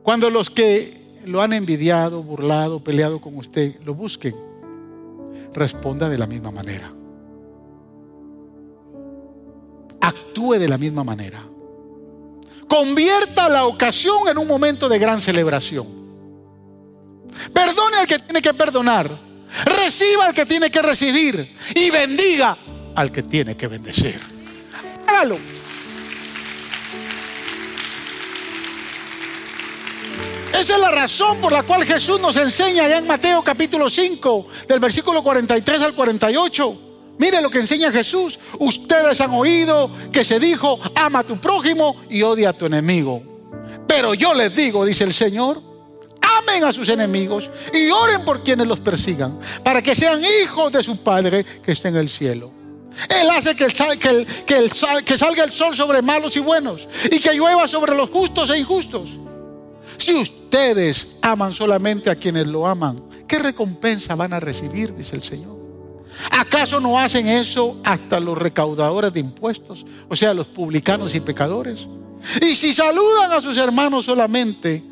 [0.03, 4.35] Cuando los que lo han envidiado, burlado, peleado con usted, lo busquen,
[5.53, 6.93] responda de la misma manera.
[10.01, 11.45] Actúe de la misma manera.
[12.69, 15.87] Convierta la ocasión en un momento de gran celebración.
[17.53, 19.11] Perdone al que tiene que perdonar.
[19.65, 21.49] Reciba al que tiene que recibir.
[21.75, 22.57] Y bendiga
[22.97, 24.19] al que tiene que bendecir.
[25.07, 25.39] Hágalo.
[30.59, 34.47] Esa es la razón por la cual Jesús nos enseña allá en Mateo capítulo 5,
[34.67, 36.79] del versículo 43 al 48.
[37.19, 38.39] Mire lo que enseña Jesús.
[38.59, 43.23] Ustedes han oído que se dijo, ama a tu prójimo y odia a tu enemigo.
[43.87, 45.61] Pero yo les digo, dice el Señor,
[46.23, 50.83] amen a sus enemigos y oren por quienes los persigan, para que sean hijos de
[50.83, 52.56] su Padre que está en el cielo.
[53.09, 53.67] Él hace que,
[55.05, 58.59] que salga el sol sobre malos y buenos y que llueva sobre los justos e
[58.59, 59.19] injustos.
[59.99, 64.95] Si ustedes aman solamente a quienes lo aman, ¿qué recompensa van a recibir?
[64.95, 65.57] Dice el Señor.
[66.31, 71.87] ¿Acaso no hacen eso hasta los recaudadores de impuestos, o sea, los publicanos y pecadores?
[72.41, 74.83] Y si saludan a sus hermanos solamente,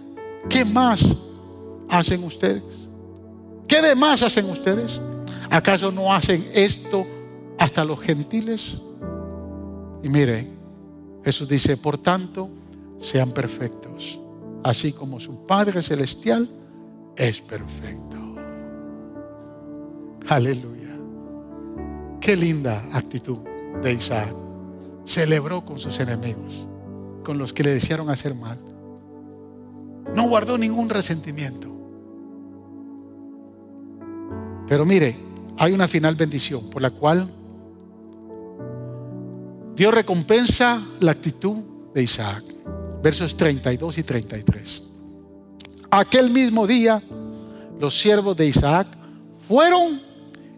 [0.48, 1.04] ¿qué más
[1.88, 2.62] hacen ustedes?
[3.66, 5.00] ¿Qué demás hacen ustedes?
[5.50, 7.06] ¿Acaso no hacen esto
[7.64, 8.74] hasta los gentiles?
[10.02, 10.46] Y mire,
[11.24, 12.50] Jesús dice, por tanto,
[12.98, 14.20] sean perfectos,
[14.62, 16.46] así como su Padre Celestial
[17.16, 18.18] es perfecto.
[20.28, 20.94] Aleluya.
[22.20, 23.38] Qué linda actitud
[23.82, 24.34] de Isaac.
[25.06, 26.66] Celebró con sus enemigos,
[27.22, 28.58] con los que le desearon hacer mal.
[30.14, 31.68] No guardó ningún resentimiento.
[34.66, 35.16] Pero mire,
[35.56, 37.30] hay una final bendición por la cual
[39.76, 41.62] Dios recompensa la actitud
[41.92, 42.44] de Isaac.
[43.02, 44.82] Versos 32 y 33.
[45.90, 47.02] Aquel mismo día,
[47.80, 48.86] los siervos de Isaac
[49.46, 50.00] fueron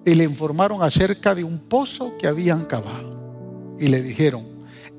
[0.04, 3.74] y le informaron acerca de un pozo que habían cavado.
[3.78, 4.44] Y le dijeron,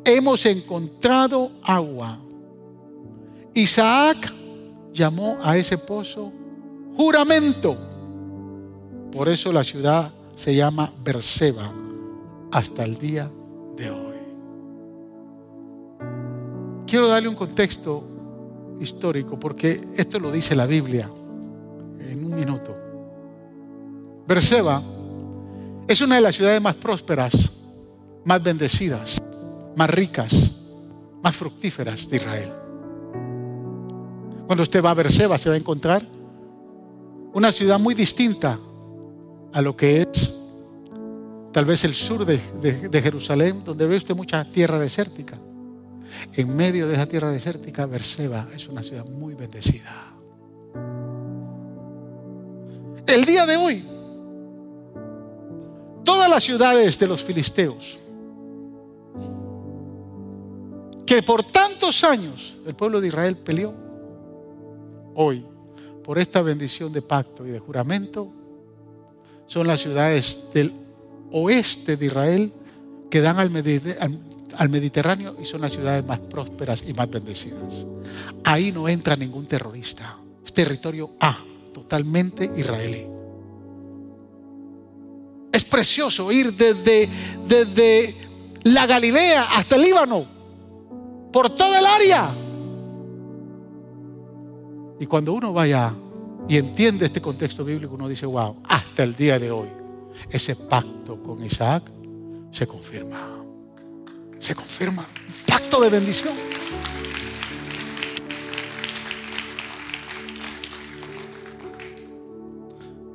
[0.04, 2.20] hemos encontrado agua.
[3.54, 4.34] Isaac
[4.94, 6.34] llamó a ese pozo
[6.96, 7.78] juramento.
[9.12, 11.72] Por eso la ciudad se llama Berseba
[12.52, 13.30] hasta el día
[16.88, 18.02] Quiero darle un contexto
[18.80, 21.10] histórico porque esto lo dice la Biblia
[22.00, 22.74] en un minuto.
[24.26, 24.82] Berseba
[25.86, 27.52] es una de las ciudades más prósperas,
[28.24, 29.22] más bendecidas,
[29.76, 30.62] más ricas,
[31.22, 32.52] más fructíferas de Israel.
[34.46, 36.02] Cuando usted va a Berseba se va a encontrar
[37.34, 38.58] una ciudad muy distinta
[39.52, 40.36] a lo que es
[41.52, 42.38] tal vez el sur de,
[42.88, 45.38] de Jerusalén, donde ve usted mucha tierra desértica.
[46.34, 50.14] En medio de esa tierra desértica, Berseba es una ciudad muy bendecida.
[53.08, 53.84] El día de hoy,
[56.04, 57.98] todas las ciudades de los filisteos,
[61.06, 63.74] que por tantos años el pueblo de Israel peleó,
[65.16, 65.46] hoy,
[66.04, 68.30] por esta bendición de pacto y de juramento,
[69.46, 70.74] son las ciudades del
[71.32, 72.52] oeste de Israel
[73.10, 73.38] que dan
[74.58, 77.86] al, Mediterráneo y son las ciudades más prósperas y más bendecidas.
[78.44, 80.18] Ahí no entra ningún terrorista.
[80.46, 81.38] Es territorio A,
[81.74, 83.06] totalmente israelí.
[85.52, 87.10] Es precioso ir desde,
[87.48, 88.16] desde
[88.64, 90.26] la Galilea hasta el Líbano,
[91.32, 92.30] por toda el área.
[95.00, 95.94] Y cuando uno vaya
[96.48, 99.70] y entiende este contexto bíblico, uno dice, wow, hasta el día de hoy,
[100.30, 101.84] ese pacto con Isaac
[102.52, 103.37] se confirma.
[104.40, 105.06] Se confirma.
[105.46, 106.34] Pacto de bendición.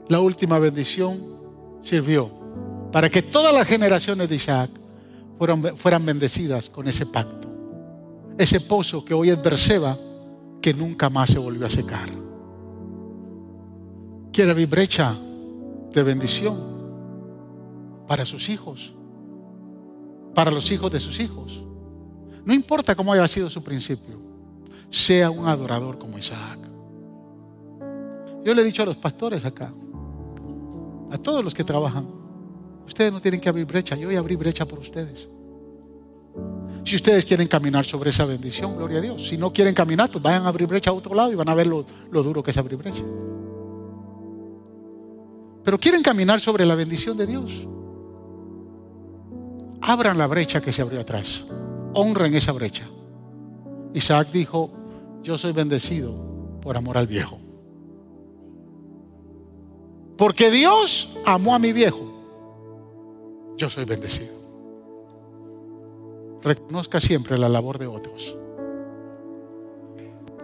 [0.08, 1.18] La última bendición
[1.82, 2.30] sirvió
[2.92, 4.70] para que todas las generaciones de Isaac
[5.38, 7.48] fueran, fueran bendecidas con ese pacto.
[8.36, 9.96] Ese pozo que hoy es Berseba,
[10.60, 12.08] que nunca más se volvió a secar.
[14.32, 15.14] Quiere abrir brecha
[15.92, 16.58] de bendición
[18.06, 18.94] para sus hijos,
[20.34, 21.62] para los hijos de sus hijos.
[22.44, 24.20] No importa cómo haya sido su principio,
[24.90, 26.58] sea un adorador como Isaac.
[28.44, 29.72] Yo le he dicho a los pastores acá,
[31.10, 32.06] a todos los que trabajan.
[32.86, 35.28] Ustedes no tienen que abrir brecha, yo voy a abrir brecha por ustedes.
[36.84, 39.28] Si ustedes quieren caminar sobre esa bendición, gloria a Dios.
[39.28, 41.54] Si no quieren caminar, pues vayan a abrir brecha a otro lado y van a
[41.54, 43.04] ver lo, lo duro que es abrir brecha.
[45.62, 47.68] Pero quieren caminar sobre la bendición de Dios.
[49.82, 51.44] Abran la brecha que se abrió atrás.
[51.94, 52.86] Honren esa brecha.
[53.92, 54.70] Isaac dijo,
[55.22, 57.38] yo soy bendecido por amor al viejo.
[60.16, 62.08] Porque Dios amó a mi viejo.
[63.56, 64.32] Yo soy bendecido.
[66.42, 68.36] Reconozca siempre la labor de otros.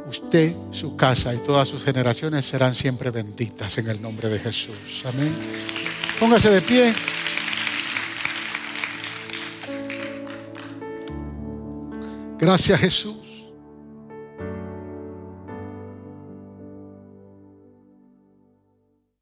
[0.09, 5.05] Usted, su casa y todas sus generaciones serán siempre benditas en el nombre de Jesús.
[5.05, 5.35] Amén.
[6.19, 6.95] Póngase de pie.
[12.39, 13.28] Gracias Jesús.